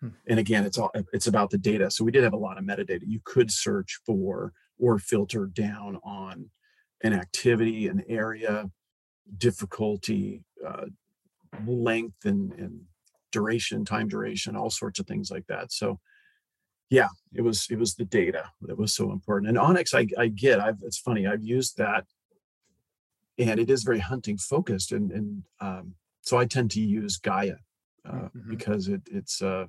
[0.00, 0.08] Hmm.
[0.28, 1.90] And again, it's all it's about the data.
[1.90, 3.02] So we did have a lot of metadata.
[3.06, 6.50] You could search for or filter down on
[7.02, 8.70] an activity, an area,
[9.36, 10.86] difficulty, uh,
[11.66, 12.80] length, and, and
[13.32, 15.72] duration, time duration, all sorts of things like that.
[15.72, 15.98] So
[16.90, 19.48] yeah, it was it was the data that was so important.
[19.48, 20.60] And onX, I, I get.
[20.60, 21.26] I've it's funny.
[21.26, 22.04] I've used that
[23.38, 27.56] and it is very hunting focused and and um, so i tend to use gaia
[28.08, 28.50] uh, mm-hmm.
[28.50, 29.66] because it it's uh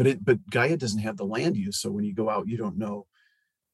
[0.00, 2.56] but it but gaia doesn't have the land use so when you go out you
[2.56, 3.06] don't know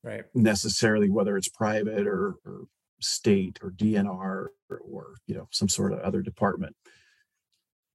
[0.03, 0.25] right.
[0.35, 2.65] necessarily whether it's private or, or
[3.01, 6.75] state or dnr or, or, you know some sort of other department.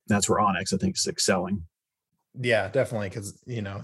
[0.07, 1.63] That's where onX i think is excelling.
[2.39, 3.83] Yeah definitely because you know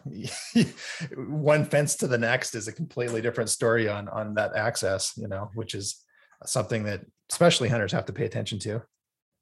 [1.17, 5.27] one fence to the next is a completely different story on on that access you
[5.27, 6.05] know which is
[6.45, 8.81] something that especially hunters have to pay attention to.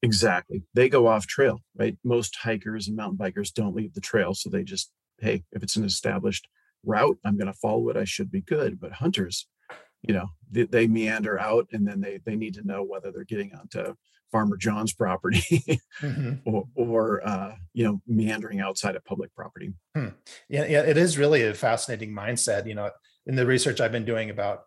[0.02, 0.64] Exactly.
[0.74, 1.98] They go off trail, right?
[2.04, 4.34] Most hikers and mountain bikers don't leave the trail.
[4.34, 6.48] So they just, hey, if it's an established
[6.84, 7.98] route, I'm going to follow it.
[7.98, 8.80] I should be good.
[8.80, 9.48] But hunters,
[10.02, 13.24] you know, they, they, meander out and then they they need to know whether they're
[13.24, 13.96] getting onto
[14.32, 15.40] Farmer John's property
[16.02, 16.34] mm-hmm.
[16.46, 19.74] or, or uh, you know, meandering outside of public property.
[19.96, 20.10] Hmm.
[20.50, 22.68] Yeah, yeah, it is really a fascinating mindset.
[22.68, 22.92] You know,
[23.26, 24.64] in the research I've been doing about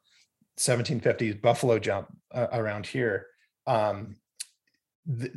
[0.59, 3.27] 1750s buffalo jump uh, around here
[3.67, 4.17] um,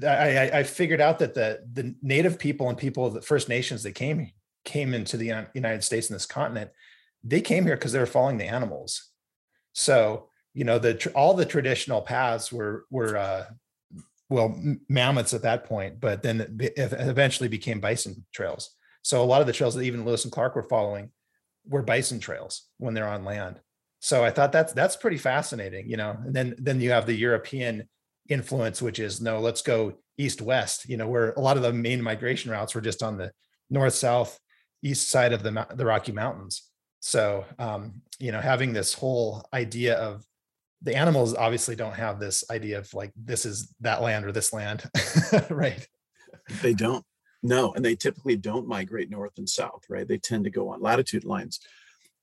[0.06, 3.84] I, I, figured out that the the native people and people of the first nations
[3.84, 4.30] that came
[4.66, 6.72] came into the united states and this continent
[7.24, 9.10] they came here because they were following the animals.
[9.74, 13.46] So you know the all the traditional paths were were uh,
[14.30, 18.72] well mammoths at that point but then eventually became bison trails.
[19.04, 21.12] So a lot of the trails that even lewis and clark were following
[21.66, 23.60] were bison trails when they're on land.
[24.00, 27.14] So i thought that's that's pretty fascinating you know and then then you have the
[27.14, 27.88] european
[28.30, 31.74] influence which is no let's go east west you know where a lot of the
[31.74, 33.32] main migration routes were just on the
[33.70, 34.40] north south
[34.84, 39.96] east side of the the rocky mountains so um you know having this whole idea
[39.96, 40.24] of
[40.84, 44.54] the animals obviously don't have this idea of like this is that land or this
[44.54, 44.84] land
[45.50, 45.88] right
[46.62, 47.04] they don't
[47.44, 50.82] no and they typically don't migrate north and south right they tend to go on
[50.82, 51.60] latitude lines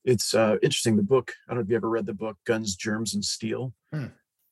[0.05, 0.95] it's uh, interesting.
[0.95, 1.33] The book.
[1.47, 3.73] I don't know if you ever read the book Guns, Germs, and Steel.
[3.91, 4.07] Hmm.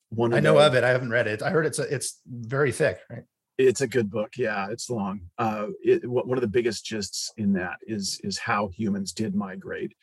[0.09, 0.83] One I know the, of it.
[0.83, 1.41] I haven't read it.
[1.41, 2.99] I heard it's a, it's very thick.
[3.09, 3.23] Right.
[3.57, 4.33] It's a good book.
[4.37, 5.21] Yeah, it's long.
[5.37, 9.93] Uh, it, one of the biggest gists in that is is how humans did migrate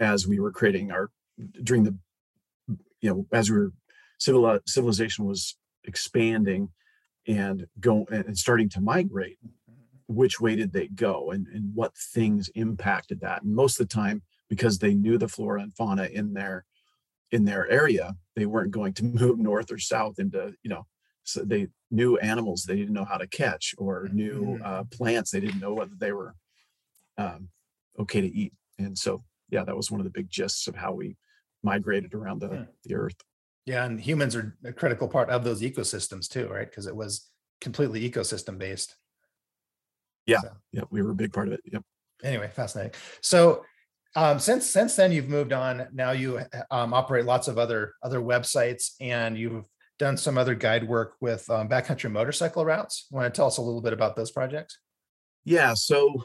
[0.00, 1.10] as we were creating our
[1.62, 1.96] during the
[3.00, 3.72] you know as we were
[4.18, 6.68] civil civilization was expanding
[7.26, 9.38] and go and starting to migrate
[10.08, 13.94] which way did they go and, and what things impacted that and most of the
[13.94, 16.64] time because they knew the flora and fauna in their
[17.32, 20.86] in their area they weren't going to move north or south into you know
[21.24, 24.62] so they knew animals they didn't know how to catch or knew mm-hmm.
[24.64, 26.34] uh, plants they didn't know whether they were
[27.16, 27.48] um,
[27.98, 28.52] okay to eat.
[28.78, 31.16] And so yeah that was one of the big gists of how we
[31.62, 32.64] migrated around the, yeah.
[32.84, 33.16] the earth.
[33.64, 36.68] Yeah and humans are a critical part of those ecosystems too right?
[36.68, 38.96] Because it was completely ecosystem based.
[40.26, 40.40] Yeah.
[40.40, 40.50] So.
[40.72, 41.60] yeah we were a big part of it.
[41.64, 41.82] Yep.
[42.22, 42.92] Anyway fascinating.
[43.22, 43.64] So
[44.16, 45.88] Um, since since then, you've moved on.
[45.92, 49.66] Now you um, operate lots of other other websites, and you've
[49.98, 53.06] done some other guide work with um, backcountry motorcycle routes.
[53.10, 54.78] Want to tell us a little bit about those projects?
[55.44, 55.74] Yeah.
[55.74, 56.24] So,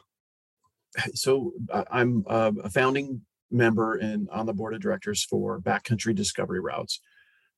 [1.13, 3.21] so uh, I'm uh, a founding
[3.52, 7.02] member and on the board of directors for Backcountry Discovery Routes.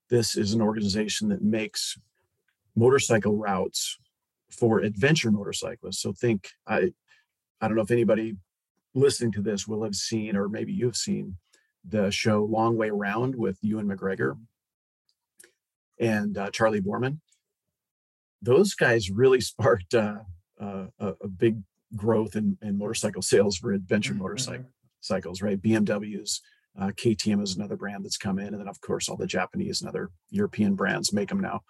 [0.09, 1.97] This is an organization that makes
[2.75, 3.97] motorcycle routes
[4.49, 6.01] for adventure motorcyclists.
[6.01, 6.91] So think I
[7.59, 8.35] I don't know if anybody
[8.93, 11.37] listening to this will have seen, or maybe you've seen
[11.87, 14.37] the show Long Way Round with Ewan McGregor
[15.99, 17.19] and uh, Charlie Boorman.
[18.41, 20.19] Those guys really sparked uh,
[20.59, 21.61] uh, a, big
[21.95, 24.23] growth in, in, motorcycle sales for adventure mm-hmm.
[24.23, 25.61] motorcycles, right?
[25.61, 26.39] BMWs,
[26.79, 29.81] uh, KTM is another brand that's come in, and then of course all the Japanese
[29.81, 31.61] and other European brands make them now.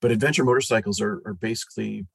[0.00, 2.06] But adventure motorcycles are, are basically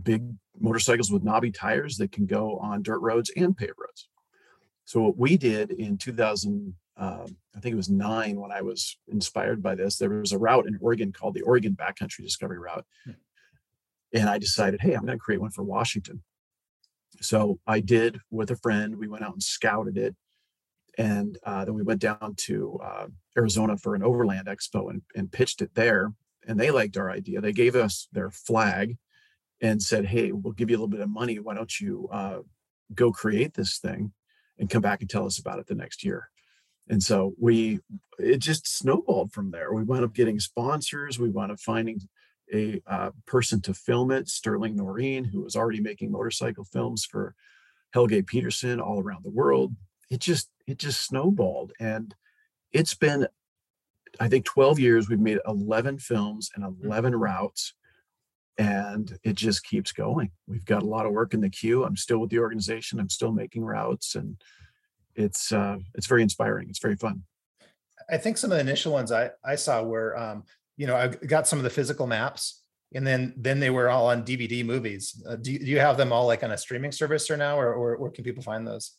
[0.00, 0.24] big
[0.58, 4.08] motorcycles with knobby tires that can go on dirt roads and paved roads.
[4.84, 8.98] So what we did in 2000, um, I think it was nine when I was
[9.08, 9.96] inspired by this.
[9.96, 13.12] There was a route in Oregon called the Oregon Backcountry Discovery Route, hmm.
[14.12, 16.22] and I decided, hey, I'm going to create one for Washington.
[17.20, 18.96] So I did with a friend.
[18.96, 20.16] We went out and scouted it,
[20.98, 25.32] and uh, then we went down to uh, Arizona for an overland expo and, and
[25.32, 26.12] pitched it there.
[26.46, 27.40] And they liked our idea.
[27.40, 28.96] They gave us their flag
[29.62, 31.38] and said, "Hey, we'll give you a little bit of money.
[31.38, 32.40] Why don't you uh,
[32.94, 34.12] go create this thing
[34.58, 36.28] and come back and tell us about it the next year?"
[36.88, 37.80] And so we,
[38.18, 39.72] it just snowballed from there.
[39.72, 41.18] We wound up getting sponsors.
[41.18, 42.00] We wound up finding
[42.52, 47.34] a uh, person to film it, Sterling Noren, who was already making motorcycle films for
[47.94, 49.74] Helge Pedersen all around the world.
[50.10, 52.14] It just, it just snowballed, and
[52.72, 53.26] it's been,
[54.20, 55.08] I think, 12 years.
[55.08, 56.84] We've made 11 films and mm.
[56.84, 57.74] 11 routes
[58.58, 60.30] and it just keeps going.
[60.46, 61.84] We've got a lot of work in the queue.
[61.84, 63.00] I'm still with the organization.
[63.00, 64.40] I'm still making routes, and
[65.14, 66.68] it's uh, it's very inspiring.
[66.68, 67.22] It's very fun.
[68.10, 70.44] I think some of the initial ones I I saw were um,
[70.76, 72.62] you know I got some of the physical maps,
[72.94, 75.22] and then then they were all on DVD movies.
[75.26, 77.58] Uh, do, you, do you have them all like on a streaming service or now,
[77.58, 78.96] or, or where can people find those?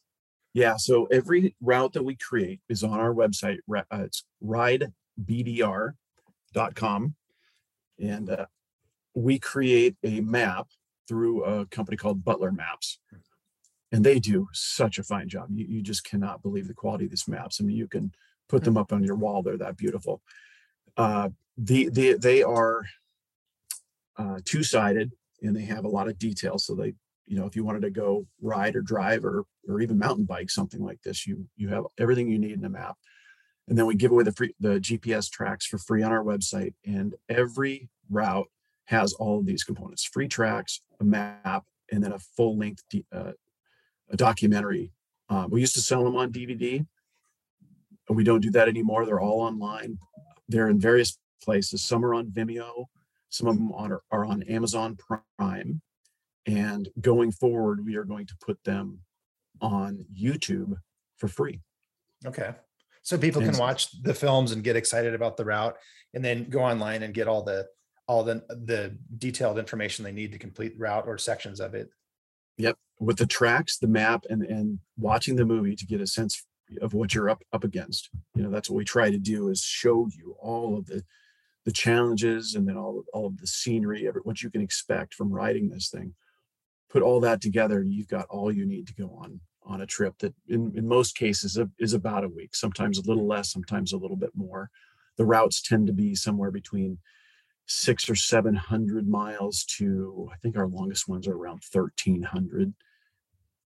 [0.54, 3.58] Yeah, so every route that we create is on our website.
[3.70, 7.16] Uh, it's ridebdr.com.
[8.00, 8.46] And uh,
[9.16, 10.68] we create a map
[11.08, 13.00] through a company called Butler Maps.
[13.92, 15.50] And they do such a fine job.
[15.52, 17.60] You, you just cannot believe the quality of these maps.
[17.62, 18.12] I mean, you can
[18.50, 19.44] put them up on your wall.
[19.44, 20.22] They're that beautiful.
[20.98, 22.86] Uh, the, the, they are
[24.18, 25.12] uh, two-sided
[25.44, 26.58] and they have a lot of detail.
[26.58, 26.94] So they,
[27.28, 30.50] you know, if you wanted to go ride or drive or, or even mountain bike,
[30.50, 32.98] something like this, you, you have everything you need in a map.
[33.68, 36.74] And then we give away the free, the GPS tracks for free on our website
[36.86, 38.48] and every route
[38.86, 43.32] has all of these components free tracks a map and then a full length uh,
[44.10, 44.92] a documentary.
[45.30, 46.86] Um, we used to sell them on dvd
[48.08, 49.06] and we don't do that anymore.
[49.06, 49.98] They're all online.
[50.50, 51.84] They're in various places.
[51.84, 52.86] Some are on vimeo.
[53.30, 54.98] Some of them are, are on amazon
[55.38, 55.82] prime.
[56.46, 59.00] And going forward we are going to put them
[59.62, 60.76] on youtube
[61.18, 61.62] for free.
[62.26, 62.54] Okay.
[63.02, 65.76] So people can watch the films and get excited about the route
[66.14, 67.68] and then go online and get all the
[68.08, 71.90] all the the detailed information they need to complete route or sections of it.
[72.58, 76.46] Yep, with the tracks, the map, and and watching the movie to get a sense
[76.82, 78.10] of what you're up up against.
[78.36, 81.04] You know, that's what we try to do is show you all of the
[81.66, 85.32] the challenges and then all of, all of the scenery, what you can expect from
[85.32, 86.14] riding this thing.
[86.90, 89.86] Put all that together, and you've got all you need to go on on a
[89.86, 92.54] trip that, in in most cases, is about a week.
[92.56, 94.70] Sometimes a little less, sometimes a little bit more.
[95.18, 96.98] The routes tend to be somewhere between
[97.66, 102.74] six or seven hundred miles to I think our longest ones are around thirteen hundred,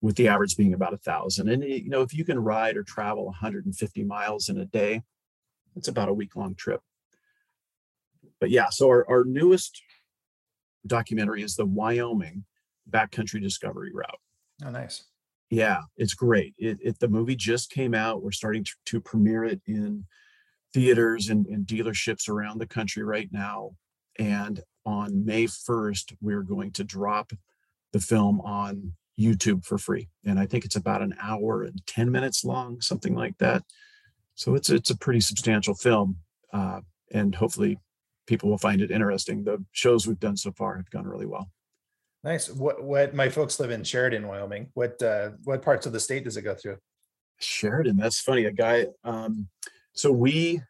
[0.00, 1.48] with the average being about a thousand.
[1.48, 5.02] And you know, if you can ride or travel 150 miles in a day,
[5.76, 6.80] it's about a week long trip.
[8.40, 9.82] But yeah, so our, our newest
[10.86, 12.44] documentary is the Wyoming
[12.88, 14.20] Backcountry Discovery Route.
[14.64, 15.04] Oh, nice.
[15.50, 16.54] Yeah, it's great.
[16.58, 18.22] It, it the movie just came out.
[18.22, 20.04] We're starting to, to premiere it in
[20.74, 23.72] theaters and, and dealerships around the country right now.
[24.18, 27.32] And on May 1st, we're going to drop
[27.92, 30.08] the film on YouTube for free.
[30.24, 33.62] And I think it's about an hour and 10 minutes long, something like that.
[34.34, 36.18] So it's it's a pretty substantial film.
[36.52, 36.80] Uh,
[37.12, 37.78] and hopefully
[38.26, 39.42] people will find it interesting.
[39.42, 41.50] The shows we've done so far have gone really well.
[42.22, 42.50] Nice.
[42.50, 44.68] What what my folks live in Sheridan, Wyoming.
[44.74, 46.76] What uh what parts of the state does it go through?
[47.40, 48.44] Sheridan, that's funny.
[48.44, 49.48] A guy um
[49.92, 50.60] so we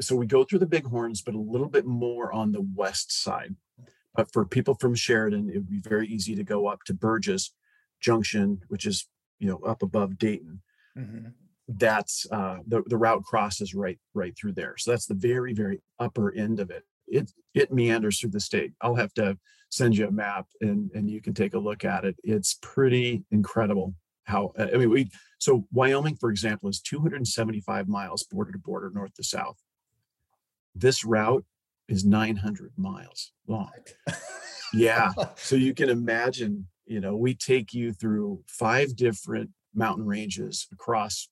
[0.00, 3.54] so we go through the bighorns but a little bit more on the west side
[4.14, 7.54] but for people from sheridan it would be very easy to go up to burgess
[8.00, 10.60] junction which is you know up above dayton
[10.98, 11.28] mm-hmm.
[11.68, 14.76] that's uh, the, the route crosses right right through there.
[14.76, 16.84] So that's the very, very upper end of it.
[17.06, 18.72] It it meanders through the state.
[18.80, 19.38] I'll have to
[19.70, 22.16] send you a map and, and you can take a look at it.
[22.22, 28.52] It's pretty incredible how I mean we so Wyoming, for example, is 275 miles border
[28.52, 29.56] to border, north to south.
[30.80, 31.44] This route
[31.88, 33.70] is 900 miles long.
[34.72, 35.12] yeah.
[35.36, 41.28] So you can imagine, you know, we take you through five different mountain ranges across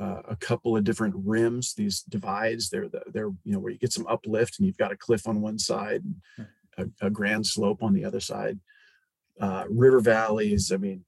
[0.00, 2.70] uh, a couple of different rims, these divides.
[2.70, 5.26] They're the, they're you know where you get some uplift and you've got a cliff
[5.26, 6.46] on one side, and
[7.02, 8.58] a, a grand slope on the other side.
[9.40, 10.70] Uh, river valleys.
[10.72, 11.04] I mean,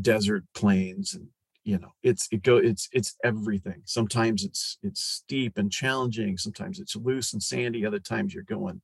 [0.00, 1.28] desert plains, and
[1.64, 3.82] you know it's it go it's it's everything.
[3.84, 6.36] Sometimes it's it's steep and challenging.
[6.36, 7.86] Sometimes it's loose and sandy.
[7.86, 8.80] Other times you're going,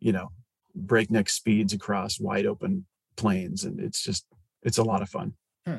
[0.00, 0.30] you know,
[0.74, 2.86] breakneck speeds across wide open
[3.16, 4.26] plains, and it's just
[4.62, 5.34] it's a lot of fun.
[5.66, 5.76] Hmm.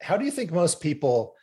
[0.00, 1.34] How do you think most people?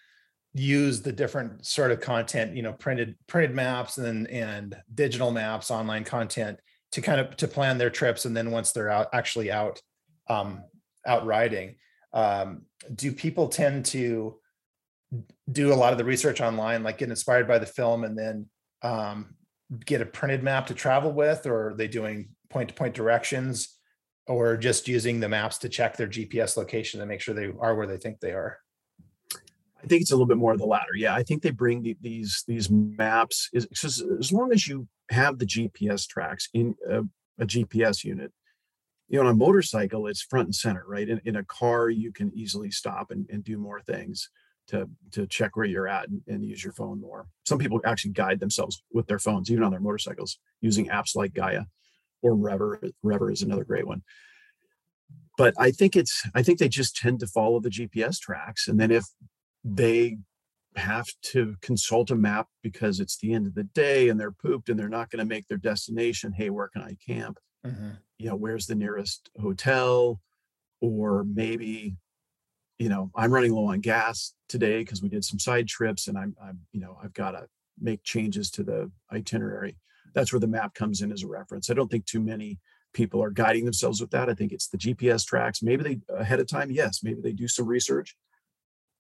[0.56, 5.72] use the different sort of content you know printed printed maps and and digital maps
[5.72, 6.60] online content
[6.92, 9.82] to kind of to plan their trips and then once they're out actually out
[10.30, 10.64] um
[11.08, 11.76] out riding
[12.14, 14.36] um do people tend to
[15.52, 18.48] do a lot of the research online like get inspired by the film and then
[18.82, 19.36] um
[19.86, 23.78] get a printed map to travel with or are they doing point to point directions
[24.28, 27.76] or just using the maps to check their gps location and make sure they are
[27.76, 28.58] where they think they are
[29.84, 30.96] I think it's a little bit more of the latter.
[30.96, 35.38] Yeah, I think they bring the, these these maps is as long as you have
[35.38, 37.02] the GPS tracks in a,
[37.40, 38.32] a, GPS unit.
[39.14, 41.08] You know, on a motorcycle, it's front and center, right?
[41.08, 44.30] In, in a car, you can easily stop and, and do more things
[44.70, 47.28] to to check where you're at and, and use your phone more.
[47.46, 51.34] Some people actually guide themselves with their phones, even on their motorcycles, using apps like
[51.34, 51.66] Gaia
[52.24, 52.82] or Rever.
[53.04, 54.02] Rever is another great one
[55.38, 58.80] but I think it's I think they just tend to follow the GPS tracks, and
[58.80, 59.06] then if
[59.64, 60.18] they
[60.76, 64.70] have to consult a map because it's the end of the day and they're pooped
[64.70, 66.34] and they're not going to make their destination.
[66.34, 67.38] Hey, where can I camp?
[67.66, 67.90] Mm-hmm.
[68.20, 70.22] You know, where's the nearest hotel?
[70.82, 71.96] Or maybe,
[72.78, 76.18] you know, I'm running low on gas today because we did some side trips and
[76.18, 77.48] I'm, I'm, you know, I've got to
[77.80, 79.78] make changes to the itinerary.
[80.14, 81.70] That's where the map comes in as a reference.
[81.70, 82.60] I don't think too many
[82.94, 84.30] people are guiding themselves with that.
[84.30, 85.64] I think it's the GPS tracks.
[85.64, 88.16] Maybe they ahead of time, yes, maybe they do some research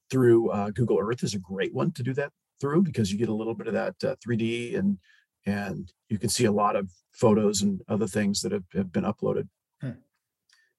[0.10, 3.30] through uh, Google Earth is a great one to do that through because you get
[3.30, 4.97] a little bit of that uh, 3D and
[5.45, 9.03] and you can see a lot of photos and other things that have, have been
[9.03, 9.47] uploaded.
[9.82, 9.91] Hmm.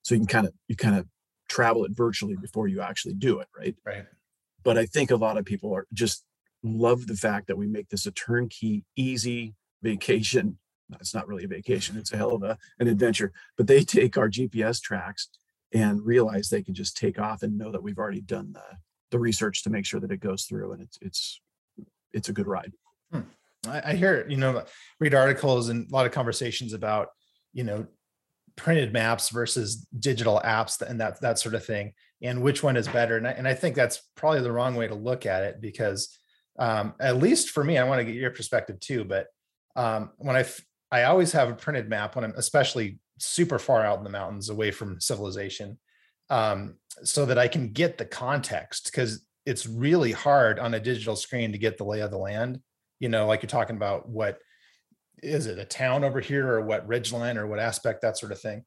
[0.02, 1.06] So you can kind of you kind of
[1.48, 3.76] travel it virtually before you actually do it, right?
[3.84, 4.06] Right.
[4.62, 6.24] But I think a lot of people are just
[6.62, 10.58] love the fact that we make this a turnkey, easy vacation.
[11.00, 13.32] It's not really a vacation; it's a hell of a, an adventure.
[13.56, 15.28] But they take our GPS tracks
[15.72, 18.78] and realize they can just take off and know that we've already done the
[19.10, 21.40] the research to make sure that it goes through and it's it's
[22.12, 22.72] it's a good ride.
[23.12, 23.20] Hmm.
[23.66, 24.64] I, I hear you know
[25.00, 27.08] read articles and a lot of conversations about
[27.52, 27.86] you know
[28.56, 32.86] printed maps versus digital apps and that that sort of thing and which one is
[32.88, 35.60] better and I, and I think that's probably the wrong way to look at it
[35.60, 36.16] because
[36.58, 39.26] um, at least for me I want to get your perspective too but
[39.76, 40.44] um, when I
[40.92, 44.50] I always have a printed map when I'm especially super far out in the mountains
[44.50, 45.78] away from civilization
[46.30, 51.16] um, so that I can get the context because it's really hard on a digital
[51.16, 52.60] screen to get the lay of the land.
[53.00, 54.38] You know, like you're talking about what
[55.22, 58.40] is it a town over here or what ridgeline or what aspect, that sort of
[58.40, 58.64] thing.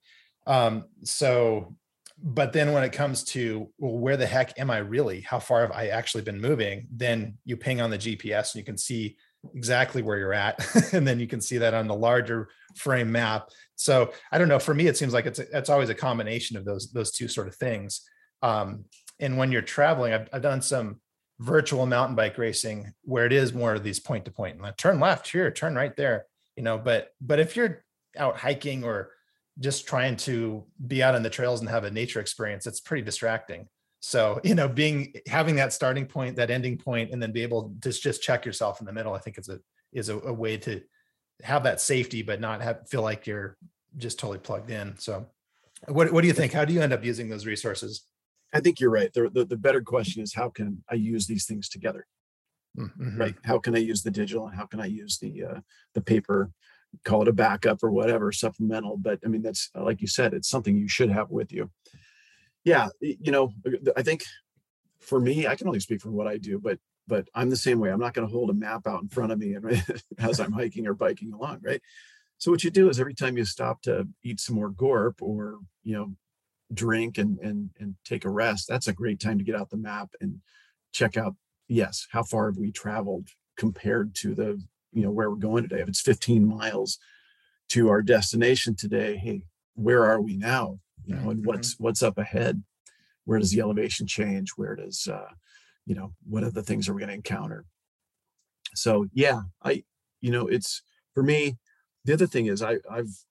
[0.48, 1.76] Um, so,
[2.22, 5.22] but then when it comes to well, where the heck am I really?
[5.22, 6.88] How far have I actually been moving?
[6.92, 9.18] Then you ping on the GPS and you can see
[9.56, 13.50] exactly where you're at and then you can see that on the larger frame map
[13.76, 16.66] so i don't know for me it seems like it's it's always a combination of
[16.66, 18.02] those those two sort of things
[18.44, 18.86] um,
[19.20, 21.00] and when you're traveling I've, I've done some
[21.40, 25.00] virtual mountain bike racing where it is more of these point to point and turn
[25.00, 27.84] left here turn right there you know but but if you're
[28.18, 29.12] out hiking or
[29.60, 33.04] just trying to be out on the trails and have a nature experience it's pretty
[33.04, 33.68] distracting
[34.00, 37.74] so, you know, being having that starting point, that ending point, and then be able
[37.82, 39.60] to just check yourself in the middle, I think is a
[39.94, 40.82] is a, a way to
[41.44, 43.58] have that safety, but not have feel like you're
[43.98, 44.98] just totally plugged in.
[44.98, 45.28] So,
[45.88, 46.54] what what do you think?
[46.54, 48.04] How do you end up using those resources?
[48.54, 49.12] I think you're right.
[49.14, 52.08] The, the, the better question is how can I use these things together?
[52.78, 53.18] Mm-hmm.
[53.20, 53.36] Right?
[53.44, 55.60] How can I use the digital and how can I use the uh,
[55.94, 56.52] the paper?
[57.04, 58.98] Call it a backup or whatever, supplemental.
[58.98, 61.72] But I mean, that's like you said, it's something you should have with you
[62.68, 63.54] yeah you know
[63.96, 64.26] i think
[65.00, 66.78] for me i can only speak for what i do but
[67.08, 69.32] but i'm the same way i'm not going to hold a map out in front
[69.32, 69.84] of me and
[70.20, 71.82] as i'm hiking or biking along right
[72.38, 75.60] so what you do is every time you stop to eat some more gorp or
[75.84, 76.12] you know
[76.74, 79.78] drink and and and take a rest that's a great time to get out the
[79.78, 80.42] map and
[80.92, 81.36] check out,
[81.68, 84.62] yes, how far have we traveled compared to the,
[84.94, 85.82] you know, where we're going today?
[85.82, 86.98] If it's 15 miles
[87.70, 89.44] to our destination today, hey,
[89.76, 90.80] where are we now?
[91.06, 91.46] You know, and Mhm.
[91.46, 92.64] what's what's up ahead?
[93.26, 94.52] Where does the elevation change?
[94.56, 95.32] Where does uh,
[95.86, 97.66] you know, what are the things are we going to encounter?
[98.74, 99.84] So yeah, I,
[100.22, 100.82] you know, it's
[101.14, 101.58] for me.
[102.06, 103.24] The other thing is I, I've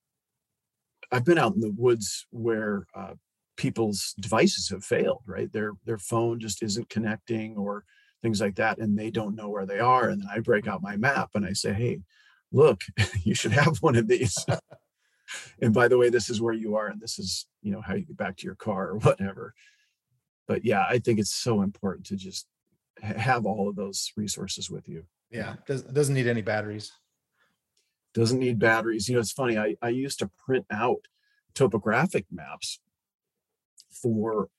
[1.11, 3.15] I've been out in the woods where uh,
[3.57, 5.51] people's devices have failed, right?
[5.51, 7.83] Their their phone just isn't connecting or
[8.21, 10.09] things like that, and they don't know where they are.
[10.09, 11.99] And then I break out my map and I say, "Hey,
[12.51, 12.81] look,
[13.23, 14.45] you should have one of these."
[15.61, 17.95] and by the way, this is where you are, and this is you know how
[17.95, 19.53] you get back to your car or whatever.
[20.47, 22.47] But yeah, I think it's so important to just
[23.01, 25.03] have all of those resources with you.
[25.29, 26.91] Yeah, does, doesn't need any batteries.
[28.13, 29.09] doesn't need batteries.
[29.09, 29.57] You know, it's funny.
[29.57, 31.07] I, I used to print out
[31.53, 32.79] topographic maps
[33.91, 34.49] for,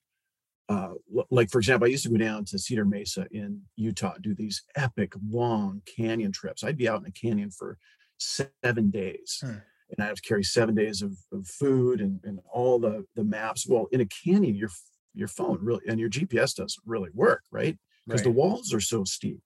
[0.69, 0.95] uh,
[1.31, 4.63] like for example, I used to go down to Cedar Mesa in Utah, do these
[4.77, 6.63] epic long canyon trips.
[6.63, 7.79] I'd be out in a canyon for
[8.19, 9.59] seven days, Hmm.
[9.91, 13.25] and I have to carry seven days of, of food and, and all the the
[13.25, 13.67] maps.
[13.67, 14.71] Well, in a canyon, your
[15.15, 17.79] your phone really and your GPS doesn't really work, right?
[18.07, 19.43] Because the walls are so steep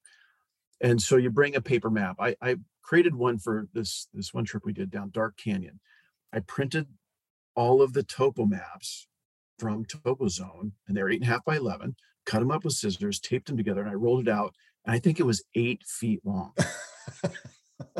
[0.82, 4.44] and so you bring a paper map i i created one for this this one
[4.44, 5.80] trip we did down dark canyon
[6.32, 6.86] i printed
[7.54, 9.06] all of the topo maps
[9.62, 11.94] from topozone and they're eight and a half by 11
[12.26, 14.52] cut them up with scissors taped them together and i rolled it out
[14.84, 16.52] and i think it was eight feet long.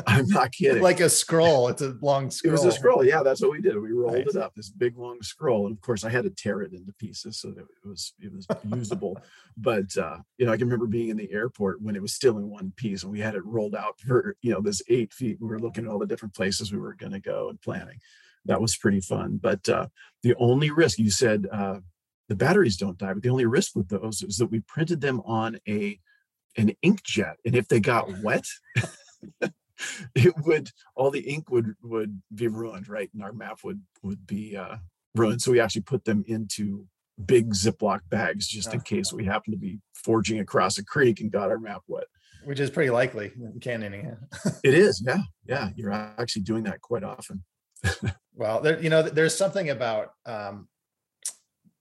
[0.07, 0.81] I'm not kidding.
[0.81, 1.67] Like a scroll.
[1.67, 2.49] It's a long scroll.
[2.49, 3.03] it was a scroll.
[3.05, 3.77] yeah that's what we did.
[3.79, 4.35] We rolled Nice.
[4.35, 6.93] it up this big long scroll and of course i had to tear it into
[6.93, 9.17] pieces so that it was it was usable.
[9.57, 12.37] But uh you know i can remember being in the airport when it was still
[12.37, 15.37] in one piece and we had it rolled out for you know this eight feet.
[15.41, 17.99] We were looking at all the different places we were going to go and planning
[18.45, 19.87] that was pretty fun but uh
[20.23, 21.79] the only risk you said uh
[22.29, 25.21] the batteries don't die but the only risk with those is that we printed them
[25.25, 25.99] on a
[26.57, 28.45] an inkjet and if they got wet
[30.15, 34.25] it would all the ink would would be ruined right and our map would would
[34.27, 34.75] be uh
[35.15, 36.85] ruined so we actually put them into
[37.25, 38.83] big ziploc bags just in Oh.
[38.83, 42.05] case we happened to be forging across a creek and got our map wet
[42.43, 44.17] which is pretty likely in canyoning.
[44.63, 47.43] it is yeah yeah you're actually doing that quite often
[48.35, 50.67] Well, there, you know, there's something about um,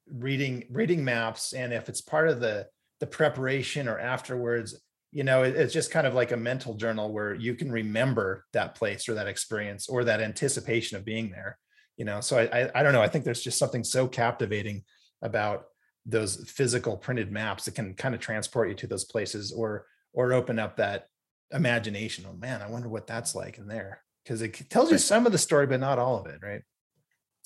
[0.09, 2.67] reading reading maps, and if it's part of the
[3.01, 4.81] the preparation or afterwards,
[5.11, 8.45] you know, it- it's just kind of like a mental journal where you can remember
[8.53, 11.59] that place or that experience or that anticipation of being there.
[11.97, 13.03] You know, so I I, I don't know.
[13.03, 14.85] I think there's just something so captivating
[15.23, 15.65] about
[16.07, 20.33] those physical printed maps that can kind of transport you to those places or or
[20.33, 21.07] open up that
[21.53, 22.25] imagination.
[22.29, 25.33] Oh man, I wonder what that's like in there because it tells you some of
[25.33, 26.63] the story, but not all of it, right?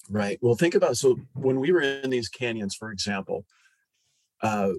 [0.09, 0.39] Right.
[0.41, 3.45] Well, think about so when we were in these canyons, for example,
[4.43, 4.73] uh,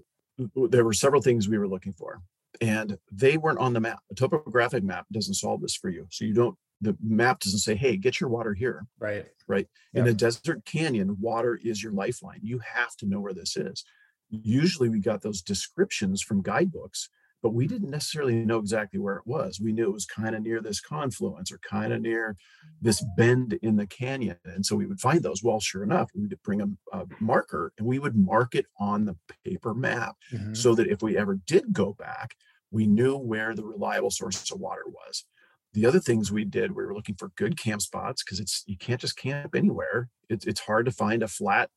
[0.56, 2.22] there were several things we were looking for,
[2.62, 4.00] and they weren't on the map.
[4.12, 6.08] A topographic map doesn't solve this for you.
[6.12, 6.56] So you don't.
[6.80, 9.26] The map doesn't say, "Hey, get your water here." Right.
[9.48, 9.68] Right.
[9.93, 12.39] In a desert canyon, water is your lifeline.
[12.43, 13.84] You have to know where this is.
[14.30, 17.10] Usually, we got those descriptions from guidebooks,
[17.42, 19.60] but we didn't necessarily know exactly where it was.
[19.60, 22.36] We knew it was kind of near this confluence or kind of near
[22.82, 24.38] this bend in the canyon.
[24.46, 25.44] And so we would find those.
[25.44, 26.68] Well, sure enough, we would bring a,
[26.98, 29.16] a marker and we would mark it on the
[29.46, 30.58] paper map Mhm.
[30.58, 32.36] so that if we ever did go back,
[32.72, 35.26] we knew where the reliable source of water was.
[35.74, 38.78] The other things we did, we were looking for good camp spots because it's you
[38.78, 40.10] can't just camp anywhere.
[40.30, 41.70] It's it's hard to find a flat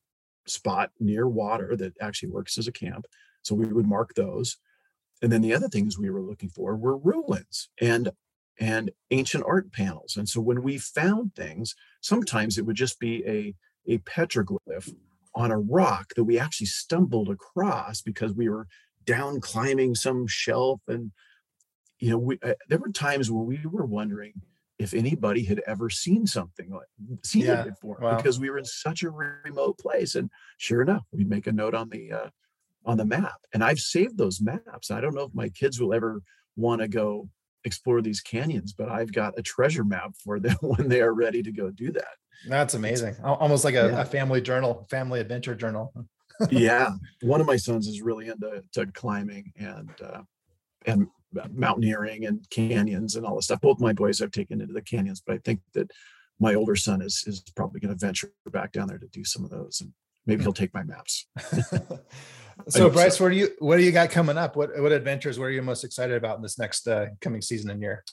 [0.47, 3.05] spot near water that actually works as a camp.
[3.43, 4.57] So we would mark those.
[5.21, 8.11] And then the other things we were looking for were ruins and
[8.59, 10.17] and ancient art panels.
[10.17, 13.55] And so when we found things, sometimes it would just be a
[13.87, 14.93] a petroglyph
[15.33, 18.67] on a rock that we actually stumbled across because we were
[19.05, 21.11] down climbing some shelf and
[21.99, 24.33] you know we uh, there were times where we were wondering
[24.77, 26.87] if anybody had ever seen something like
[27.23, 28.17] seen Yeah, it before wow.
[28.17, 31.73] because we were in such a remote place and sure enough we'd make a note
[31.73, 32.29] on the uh,
[32.85, 35.93] on the map and i've saved those maps i don't know if my kids will
[35.93, 36.21] ever
[36.55, 37.29] want to go
[37.63, 41.43] explore these canyons but i've got a treasure map for them when they are ready
[41.43, 42.15] to go do that
[42.47, 43.15] That's amazing.
[43.23, 44.01] Al- Almost like a, Yeah.
[44.01, 45.93] a family journal, family adventure journal.
[46.49, 46.89] yeah
[47.21, 50.21] one of my sons is really into to climbing and uh
[50.87, 51.07] and
[51.53, 55.21] mountaineering and canyons and all this stuff both my boys i've taken into the canyons
[55.25, 55.89] but i think that
[56.39, 59.43] my older son is is probably going to venture back down there to do some
[59.45, 59.93] of those and
[60.25, 61.27] maybe he'll take my maps
[62.67, 62.95] so hope so.
[62.99, 64.55] Bryce, what do you what do you got coming up?
[64.55, 65.39] What what adventures?
[65.39, 68.03] What are you most excited about in this next uh, coming season and year?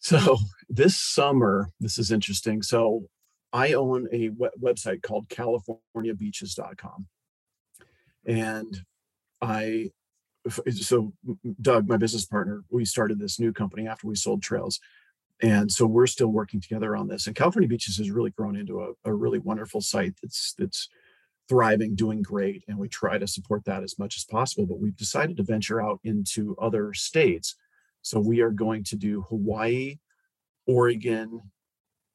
[0.00, 0.38] So
[0.68, 2.62] this summer, this is interesting.
[2.62, 3.04] So
[3.52, 7.06] I own a website called CaliforniaBeaches.com.
[8.26, 8.84] And
[9.42, 9.90] I
[10.70, 11.12] so
[11.60, 14.80] Doug, my business partner, we started this new company after we sold Trails.
[15.42, 17.26] And so we're still working together on this.
[17.26, 20.88] And California Beaches has really grown into a, a really wonderful site that's that's
[21.50, 22.62] thriving, doing great.
[22.68, 24.64] And we try to support that as much as possible.
[24.64, 27.56] But we've decided to venture out into other states.
[28.02, 29.98] So we are going to do Hawaii,
[30.66, 31.42] Oregon,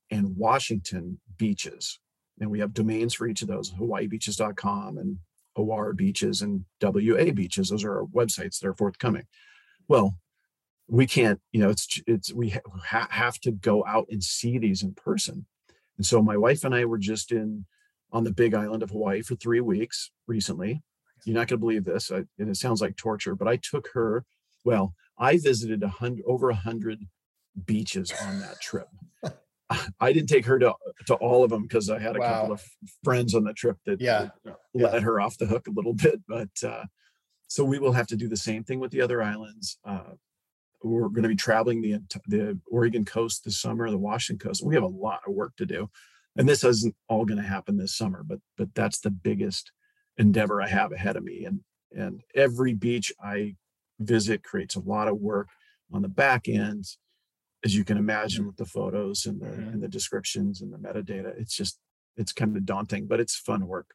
[0.10, 2.00] and Washington beaches.
[2.40, 5.20] And we have domains for each of those, hawaiibeaches.com and
[5.56, 7.70] OR beaches and WA beaches.
[7.70, 9.26] Those are our websites that are forthcoming.
[9.90, 10.18] Well,
[10.88, 12.56] we can't, you know, it's, it's, we
[12.86, 15.46] ha- have to go out and see these in person.
[15.98, 17.66] And so my wife and I were just in
[18.12, 20.82] on the big island of Hawaii for three weeks recently.
[21.26, 23.90] You're not going to believe this, I, and it sounds like torture, but I took
[23.94, 24.26] her.
[24.64, 27.00] Well, I visited a hundred over a hundred
[27.66, 28.88] beaches on that trip.
[30.00, 30.74] I didn't take her to
[31.08, 32.34] to all of them because I had a wow.
[32.34, 32.64] couple of
[33.04, 34.30] friends on the trip that, yeah.
[34.44, 35.00] that let yeah.
[35.00, 36.22] her off the hook a little bit.
[36.28, 36.84] But uh,
[37.48, 39.78] so we will have to do the same thing with the other islands.
[39.84, 40.14] Uh,
[40.84, 44.64] we're going to be traveling the the Oregon coast this summer, the Washington coast.
[44.64, 45.90] We have a lot of work to do,
[46.38, 48.24] and this isn't all going to happen this summer.
[48.24, 49.72] But but that's the biggest
[50.18, 51.46] endeavor I have ahead of me.
[51.46, 51.62] And
[51.96, 53.56] and every beach I
[54.00, 55.48] visit creates a lot of work
[55.94, 56.86] on the back end
[57.64, 59.70] as you can imagine with the photos and the mm-hmm.
[59.70, 61.80] and the descriptions and the metadata it's just
[62.18, 63.88] it's kind of daunting but it's fun work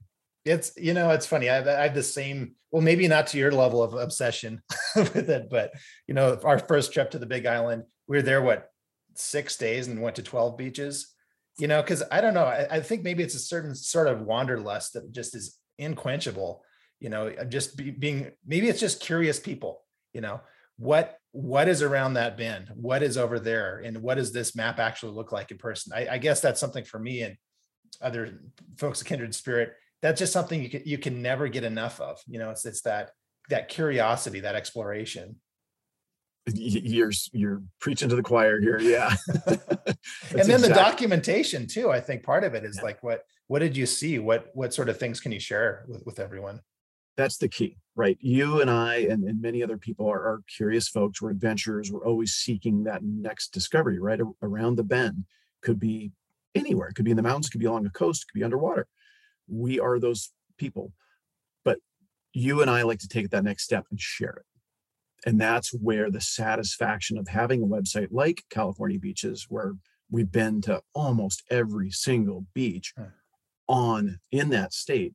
[0.45, 3.39] it's you know it's funny I have, I have the same well maybe not to
[3.39, 4.63] your level of obsession
[4.97, 5.73] with it but
[6.07, 8.71] you know our first trip to the big island we were there what
[9.15, 11.15] six days and went to 12 beaches
[11.59, 14.23] you know because i don't know I, I, think maybe it's a certain sort of
[14.23, 16.63] wanderlust that just is inquenchable
[17.01, 19.83] you know just be, being maybe it's just curious people
[20.13, 20.41] you know
[20.77, 22.73] what what is around that bend?
[22.75, 23.81] What is over there?
[23.85, 25.93] And what does this map actually look like in person?
[25.95, 27.37] I, I guess that's something for me and
[28.03, 28.41] other
[28.79, 32.19] folks of kindred spirit that's just something you can you can never get enough of
[32.27, 33.11] you know it's it's that
[33.49, 35.37] that curiosity that exploration
[36.47, 39.15] you're you're preaching to the choir here yeah.
[39.47, 39.57] And
[40.31, 40.69] then exactly.
[40.69, 42.85] the documentation too i think part of it is yeah.
[42.85, 44.21] like what what did you see?
[44.21, 46.61] What what sort of things can you share with, with everyone?
[47.17, 48.17] That's the key right?
[48.21, 52.07] You and i and, and many other people are, are, curious folks we're adventurers we're
[52.07, 54.21] always seeking that next discovery right?
[54.41, 55.25] Around the bend
[55.63, 56.13] could be
[56.55, 58.87] anywhere it could be in the mountains could be along the coast could be underwater.
[59.49, 60.93] We are those people
[61.65, 61.81] but
[62.33, 64.47] you and i like to take that next step and share it
[65.27, 69.75] and that's where the satisfaction of having a website like california beaches where
[70.11, 73.05] we've been to almost every single beach hmm.
[73.69, 75.15] on in that state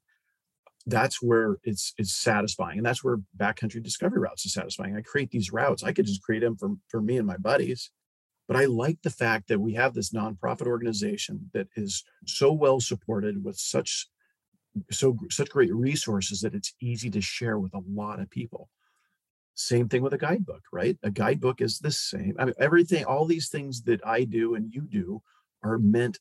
[0.85, 2.77] that's where it's it's satisfying.
[2.77, 4.95] And that's where backcountry discovery routes is satisfying.
[4.95, 5.83] I create these routes.
[5.83, 7.91] I could just create them for, for me and my buddies.
[8.47, 12.79] But i like the fact that we have this nonprofit organization that is so well
[12.79, 14.07] supported with such
[14.91, 18.69] so such great resources that it's easy to share with a lot of people
[19.55, 20.97] same thing with a guidebook right?
[21.03, 24.73] A guidebook is the same i mean everything all these things that i do and
[24.73, 25.21] you do
[25.63, 26.19] are meant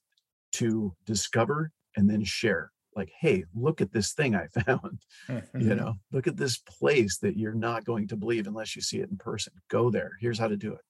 [0.53, 5.43] to discover and then share like hey look at this thing i found you
[5.75, 5.95] know?
[6.13, 9.17] Look at this place that you're not going to believe unless you see it in
[9.17, 9.53] person.
[9.69, 10.13] Go there.
[10.21, 10.81] Here's how to do it.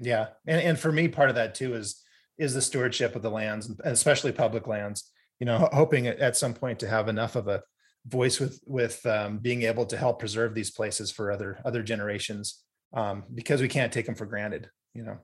[0.00, 2.02] Yeah and, and for me part of that too is
[2.38, 6.54] is the stewardship of the lands and especially public lands you know hoping at some
[6.54, 7.62] point to have enough of a
[8.08, 12.62] voice with with um, being able to help preserve these places for other other generations
[12.94, 15.18] um, because we can't take them for granted you know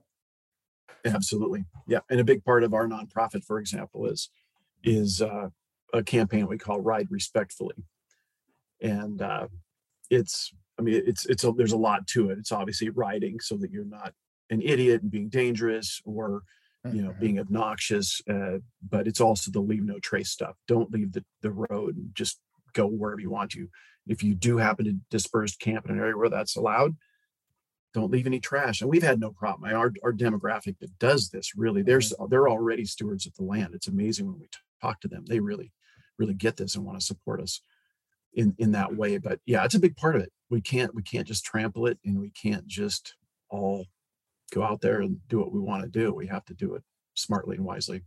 [1.05, 4.29] absolutely yeah and a big part of our nonprofit for example is
[4.85, 5.49] is uh,
[5.93, 7.75] a campaign we call Ride Respectfully,
[8.81, 9.47] and uh,
[10.09, 12.37] it's I mean it's it's a, there's a lot to it.
[12.37, 14.13] It's obviously riding so that you're not
[14.49, 16.43] an idiot and being dangerous or
[16.91, 17.19] you know mm-hmm.
[17.19, 20.55] being obnoxious, uh, but it's also the leave no trace stuff.
[20.67, 22.39] Don't leave the the road and just
[22.75, 23.67] go wherever you want to.
[24.07, 26.95] If you do happen to disperse camp in an area where that's allowed,
[27.93, 28.81] don't leave any trash.
[28.81, 29.73] And we've had no problem.
[29.73, 32.25] Our, our demographic that does this really, there's mm-hmm.
[32.29, 33.73] they're already stewards of the land.
[33.73, 34.47] It's amazing when we
[34.81, 35.25] talk to them.
[35.27, 35.71] They really
[36.17, 37.61] really get this and want to support us
[38.33, 41.01] in in that way but yeah it's a big part of it we can't we
[41.01, 43.15] can't just trample it and we can't just
[43.49, 43.85] all
[44.53, 46.83] go out there and do what we want to do we have to do it
[47.13, 48.03] smartly and wisely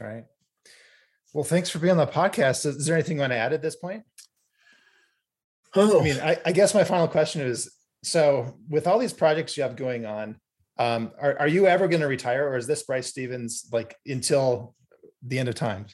[0.00, 0.24] all right
[1.32, 2.66] well thanks for being on the podcast.
[2.66, 4.04] Is there anything you want to add at this point?
[5.74, 6.00] Oh.
[6.00, 7.70] I mean i, I guess my final question is
[8.02, 10.38] so with all these projects you have going on
[10.78, 14.74] um, are, are you ever going to retire or is this bryce stevens like until
[15.22, 15.86] the end of time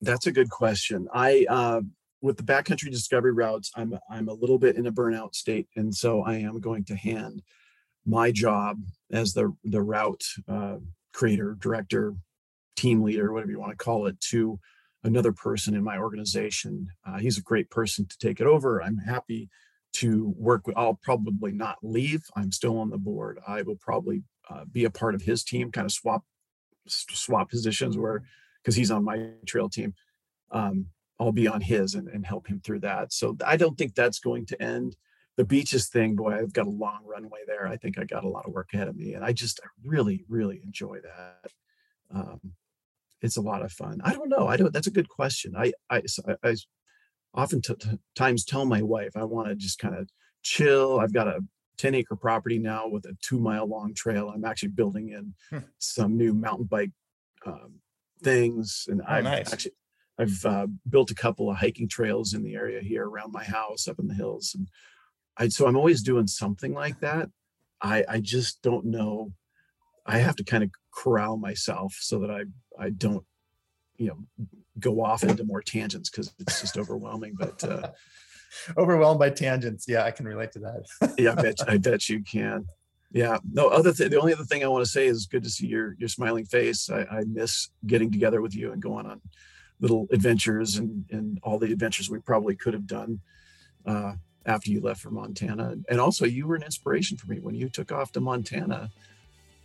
[0.00, 1.08] that's a good question.
[1.12, 1.80] I uh,
[2.20, 5.94] with the backcountry discovery routes, I'm I'm a little bit in a burnout state, and
[5.94, 7.42] so I am going to hand
[8.06, 8.80] my job
[9.12, 10.76] as the the route uh,
[11.12, 12.14] creator, director,
[12.78, 14.58] team leader, whatever you want to call it, to
[15.04, 16.88] another person in my organization.
[17.06, 18.82] Uh, he's a great person to take it over.
[18.82, 19.48] I'm happy
[19.94, 20.76] to work with.
[20.76, 22.24] I'll probably not leave.
[22.36, 23.38] I'm still on the board.
[23.46, 26.24] I will probably uh, be a part of his team, kind of swap
[26.86, 28.22] swap positions where
[28.62, 29.94] because he's on my trail team.
[30.50, 30.86] Um,
[31.20, 33.12] I'll be on his and, and help him through that.
[33.12, 34.96] So I don't think that's going to end.
[35.36, 37.66] The beaches thing, boy, I've got a long runway there.
[37.66, 39.68] I think I got a lot of work ahead of me, and I just I
[39.84, 41.52] really, really enjoy that.
[42.14, 42.40] Um,
[43.22, 44.00] it's a lot of fun.
[44.04, 44.46] I don't know.
[44.46, 44.72] I don't.
[44.72, 45.54] That's a good question.
[45.56, 46.54] I I, I, I
[47.34, 50.08] often t- t- times tell my wife I want to just kind of
[50.42, 50.98] chill.
[51.00, 51.40] I've got a
[51.78, 54.30] 10 acre property now with a two mile long trail.
[54.34, 55.64] I'm actually building in hmm.
[55.78, 56.90] some new mountain bike
[57.46, 57.80] um,
[58.22, 59.52] things, and oh, I've nice.
[59.52, 59.72] actually
[60.18, 63.86] I've uh, built a couple of hiking trails in the area here around my house
[63.86, 64.68] up in the hills, and
[65.36, 67.28] I so I'm always doing something like that.
[67.80, 69.32] I I just don't know.
[70.04, 72.44] I have to kind of corral myself so that I
[72.78, 73.24] I don't
[73.96, 74.18] you know
[74.78, 77.34] go off into more tangents because it's just overwhelming.
[77.36, 77.90] But uh,
[78.78, 81.14] overwhelmed by tangents, yeah, I can relate to that.
[81.18, 82.66] yeah, I bet I bet you can.
[83.10, 83.38] Yeah.
[83.50, 84.10] No other thing.
[84.10, 86.44] The only other thing I want to say is good to see your your smiling
[86.44, 86.90] face.
[86.90, 89.20] I, I miss getting together with you and going on
[89.80, 93.20] little adventures and and all the adventures we probably could have done
[93.86, 94.14] uh,
[94.44, 95.76] after you left for Montana.
[95.88, 98.90] And also, you were an inspiration for me when you took off to Montana.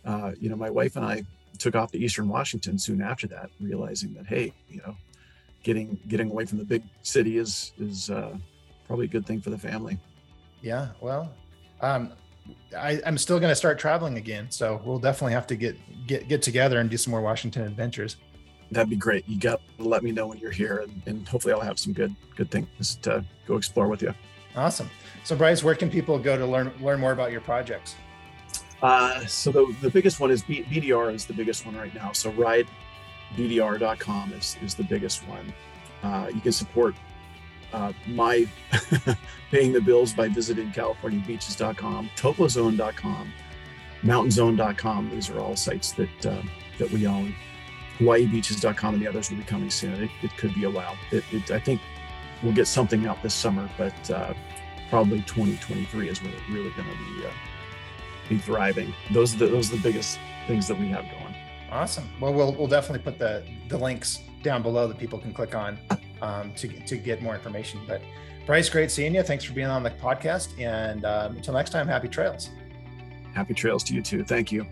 [0.04, 1.24] Uh, you know, my wife and I
[1.58, 4.96] took off to Eastern Washington soon after that, realizing that hey, you know,
[5.62, 8.36] getting getting away from the big city is is uh,
[8.86, 9.98] probably a good thing for the family.
[10.60, 11.32] Yeah, well,
[11.80, 12.12] um,
[12.76, 15.76] I, am still going to start traveling again, so we'll definitely have to get
[16.06, 18.16] get get together and do some more Washington adventures.
[18.70, 19.28] That'd be great.
[19.28, 21.92] You got to let me know when you're here, and, and hopefully I'll have some
[21.92, 24.14] good good things to go explore with you.
[24.56, 24.88] Awesome.
[25.24, 27.96] So, Bryce, where can people go to learn learn more about your projects?
[28.84, 32.12] Uh, so the, the biggest one is B, BDR is the biggest one right now.
[32.12, 35.54] So ridebdr.com is, is the biggest one.
[36.02, 36.94] Uh, you can support
[37.72, 38.46] uh, my
[39.50, 43.32] paying the bills by visiting californiabeaches.com, topozone.com,
[44.02, 45.10] mountainzone.com.
[45.10, 46.42] These are all sites that uh,
[46.78, 47.34] that we own.
[48.00, 49.94] HawaiiBeaches.com and the others will be coming soon.
[49.94, 50.94] It, it could be a while.
[51.10, 51.80] It, it, I think
[52.42, 54.34] we'll get something out this summer, but uh,
[54.90, 57.30] probably 2023 is when it's really going to be uh,
[58.28, 58.94] be thriving.
[59.12, 61.34] Those are the those are the biggest things that we have going.
[61.70, 62.08] Awesome.
[62.20, 65.78] Well, we'll we'll definitely put the the links down below that people can click on
[66.22, 67.80] um, to to get more information.
[67.86, 68.02] But
[68.46, 69.22] Bryce, great seeing you.
[69.22, 70.60] Thanks for being on the podcast.
[70.60, 72.50] And um, until next time, happy trails.
[73.34, 74.22] Happy trails to you too.
[74.24, 74.66] Thank you.